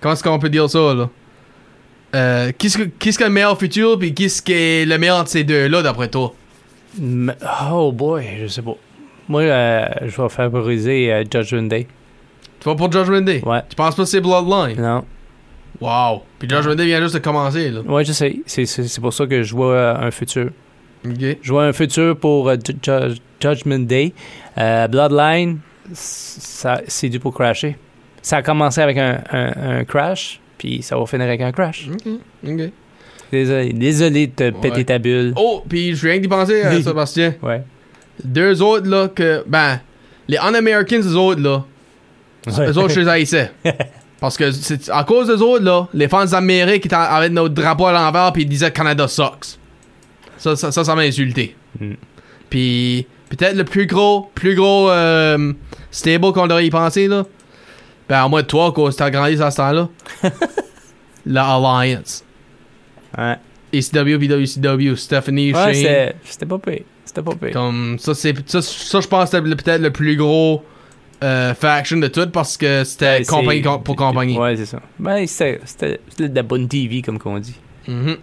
Comment 0.00 0.12
est-ce 0.12 0.22
qu'on 0.22 0.38
peut 0.38 0.48
dire 0.50 0.68
ça, 0.68 0.94
là? 0.94 1.08
Qu'est-ce 2.58 2.78
que 2.78 2.84
qu'est-ce 2.84 3.18
que 3.18 3.24
le 3.24 3.30
meilleur 3.30 3.58
futur 3.58 3.98
puis 3.98 4.14
qu'est-ce 4.14 4.40
qui 4.40 4.52
est 4.52 4.86
le 4.86 4.96
meilleur 4.96 5.24
de 5.24 5.28
ces 5.28 5.44
deux-là, 5.44 5.82
d'après 5.82 6.08
toi? 6.08 6.32
Oh 7.70 7.92
boy, 7.92 8.24
je 8.42 8.46
sais 8.46 8.62
pas. 8.62 8.76
Moi, 9.28 9.42
euh, 9.42 9.84
je 10.06 10.20
vais 10.22 10.28
favoriser 10.28 11.12
euh, 11.12 11.24
Judgment 11.30 11.62
Day. 11.68 11.86
Tu 12.60 12.68
vas 12.68 12.74
pour 12.74 12.90
Judgment 12.90 13.20
Day? 13.22 13.42
Ouais. 13.44 13.60
Tu 13.68 13.74
penses 13.76 13.94
pas 13.94 14.02
que 14.04 14.08
c'est 14.08 14.20
Bloodline? 14.20 14.80
Non. 14.80 15.04
Wow! 15.80 16.22
Puis 16.38 16.48
Judgment 16.48 16.74
Day 16.74 16.86
vient 16.86 17.00
juste 17.02 17.14
de 17.14 17.18
commencer, 17.20 17.70
là. 17.70 17.80
Ouais, 17.80 18.04
je 18.04 18.12
sais. 18.12 18.36
C'est- 18.46 18.64
C'est 18.66 18.84
c'est 18.88 19.00
pour 19.00 19.12
ça 19.12 19.26
que 19.26 19.42
je 19.42 19.54
vois 19.54 19.72
euh, 19.74 19.96
un 20.06 20.10
futur. 20.10 20.50
Ok. 21.04 21.36
Je 21.42 21.52
vois 21.52 21.64
un 21.64 21.72
futur 21.72 22.16
pour 22.16 22.50
Ju- 22.54 22.58
Ju- 22.82 23.20
Judgment 23.40 23.80
Day. 23.86 24.12
Bloodline, 24.90 25.58
ça- 25.92 26.80
c'est 26.86 27.08
dû 27.08 27.20
pour 27.20 27.34
crasher. 27.34 27.76
Ça 28.22 28.38
a 28.38 28.42
commencé 28.42 28.80
avec 28.80 28.96
un, 28.98 29.20
un- 29.30 29.78
un 29.80 29.84
crash, 29.84 30.40
puis 30.58 30.82
ça 30.82 30.96
va 30.98 31.06
finir 31.06 31.26
avec 31.26 31.40
un 31.40 31.52
crash. 31.52 31.88
Ok. 32.46 32.70
Désolé, 33.30 33.72
désolé 33.72 34.26
de 34.28 34.32
te 34.32 34.50
péter 34.50 34.84
ta 34.84 34.98
bulle. 34.98 35.32
Oh, 35.36 35.62
puis 35.68 35.94
je 35.94 36.08
viens 36.08 36.18
d'y 36.18 36.28
penser, 36.28 36.64
euh, 36.64 36.80
Sébastien. 36.82 37.34
Ouais. 37.42 37.62
Deux 38.24 38.62
autres, 38.62 38.88
là, 38.88 39.08
que... 39.08 39.44
Ben, 39.46 39.80
les 40.28 40.38
Un-Americans, 40.38 41.00
eux 41.00 41.16
autres, 41.16 41.40
là... 41.40 41.64
Eux 42.48 42.78
autres, 42.78 42.90
je 42.90 43.00
les 43.00 43.08
haïssais. 43.08 43.52
Parce 44.20 44.36
que 44.36 44.50
c'est 44.50 44.88
à 44.90 45.04
cause 45.04 45.26
des 45.28 45.42
autres, 45.42 45.64
là, 45.64 45.88
les 45.92 46.08
fans 46.08 46.24
d'Amérique 46.24 46.86
étaient 46.86 46.94
avec 46.94 47.32
notre 47.32 47.54
drapeau 47.54 47.86
à 47.86 47.92
l'envers 47.92 48.32
puis 48.32 48.42
ils 48.42 48.48
disaient 48.48 48.70
Canada 48.70 49.06
sucks. 49.08 49.58
Ça, 50.38 50.56
ça, 50.56 50.72
ça, 50.72 50.84
ça 50.84 50.94
m'a 50.94 51.02
insulté. 51.02 51.54
Mm. 51.78 51.92
Puis 52.48 53.06
peut-être 53.28 53.56
le 53.56 53.64
plus 53.64 53.86
gros, 53.86 54.30
plus 54.34 54.54
gros 54.54 54.90
euh, 54.90 55.52
stable 55.90 56.32
qu'on 56.32 56.46
devrait 56.46 56.66
y 56.66 56.70
penser, 56.70 57.08
là. 57.08 57.24
Ben, 58.08 58.24
à 58.24 58.28
moins 58.28 58.42
de 58.42 58.46
toi, 58.46 58.72
quoi, 58.72 58.90
t'as 58.92 59.10
grandi 59.10 59.42
à 59.42 59.50
ce 59.50 59.56
temps-là. 59.56 59.88
La 61.26 61.54
Alliance. 61.54 62.24
Ouais, 63.18 63.36
ECW, 63.72 64.18
PWCW, 64.18 64.94
Stephanie, 64.96 65.52
ouais 65.52 65.60
Shane. 65.60 65.74
c'était 65.74 66.16
c'était 66.24 66.46
pas 66.46 66.58
pire. 66.58 66.82
C'était 67.16 67.30
pas 67.30 67.34
pire. 67.46 67.52
Comme 67.54 67.98
ça, 67.98 68.14
c'est 68.14 68.34
ça, 68.48 68.60
ça, 68.62 69.00
je 69.00 69.06
pense 69.08 69.30
que 69.30 69.36
c'était 69.38 69.54
peut-être 69.56 69.80
le 69.80 69.90
plus 69.90 70.16
gros 70.16 70.62
euh, 71.24 71.54
faction 71.54 71.96
de 71.96 72.08
tout 72.08 72.28
parce 72.30 72.58
que 72.58 72.84
c'était 72.84 73.18
Ouais, 73.20 73.24
compagnie 73.24 73.58
c'est- 73.60 73.62
com- 73.68 73.82
pour 73.82 73.96
compagnie. 73.96 74.38
Ouais, 74.38 74.54
c'est 74.56 74.66
ça. 74.66 74.80
Ben, 74.98 75.26
c'était 75.26 75.98
de 76.18 76.34
la 76.34 76.42
bonne 76.42 76.68
TV, 76.68 77.00
comme 77.00 77.18
qu'on 77.18 77.38
dit. 77.38 77.56
Mhm. 77.88 78.16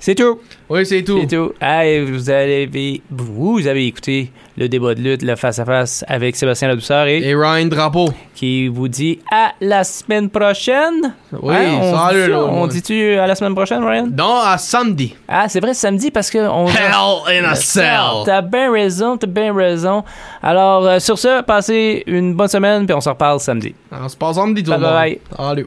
C'est 0.00 0.14
tout. 0.14 0.38
Oui, 0.68 0.86
c'est 0.86 1.02
tout. 1.02 1.18
C'est 1.22 1.36
tout. 1.36 1.52
Hey, 1.60 2.04
vous, 2.04 2.30
avez, 2.30 3.02
vous 3.10 3.66
avez 3.66 3.86
écouté 3.86 4.30
le 4.56 4.68
débat 4.68 4.94
de 4.94 5.00
lutte, 5.00 5.22
le 5.22 5.34
face-à-face 5.34 6.04
avec 6.06 6.36
Sébastien 6.36 6.68
Ladouceur 6.68 7.06
et, 7.08 7.18
Et 7.18 7.34
Ryan 7.34 7.66
Drapeau. 7.66 8.08
qui 8.34 8.68
vous 8.68 8.86
dit 8.86 9.18
à 9.32 9.52
la 9.60 9.82
semaine 9.82 10.30
prochaine. 10.30 11.14
Oui, 11.32 11.52
Hein, 11.54 11.78
on 11.82 11.96
salut, 11.96 12.22
dit, 12.24 12.30
là, 12.30 12.44
On 12.44 12.66
dit-tu 12.68 13.14
à 13.14 13.26
la 13.26 13.34
semaine 13.34 13.54
prochaine, 13.56 13.84
Ryan? 13.84 14.08
Non, 14.16 14.36
à 14.40 14.56
samedi. 14.56 15.16
Ah, 15.26 15.48
c'est 15.48 15.60
vrai, 15.60 15.74
samedi 15.74 16.12
parce 16.12 16.30
que 16.30 16.38
on. 16.48 16.68
Hell 16.68 17.42
in 17.42 17.44
a 17.44 17.54
cell. 17.56 18.22
T'as 18.24 18.40
bien 18.40 18.70
raison, 18.72 19.16
t'as 19.16 19.26
bien 19.26 19.52
raison. 19.52 20.04
Alors, 20.42 20.86
euh, 20.86 20.98
sur 21.00 21.18
ce, 21.18 21.42
passez 21.42 22.04
une 22.06 22.34
bonne 22.34 22.48
semaine, 22.48 22.86
puis 22.86 22.94
on 22.94 23.00
se 23.00 23.08
reparle 23.08 23.40
samedi. 23.40 23.74
On 23.90 24.08
se 24.08 24.16
passe 24.16 24.36
samedi 24.36 24.62
tout 24.62 24.70
le 24.70 24.78
monde. 24.78 24.90
bye. 24.92 25.18
Salut. 25.36 25.66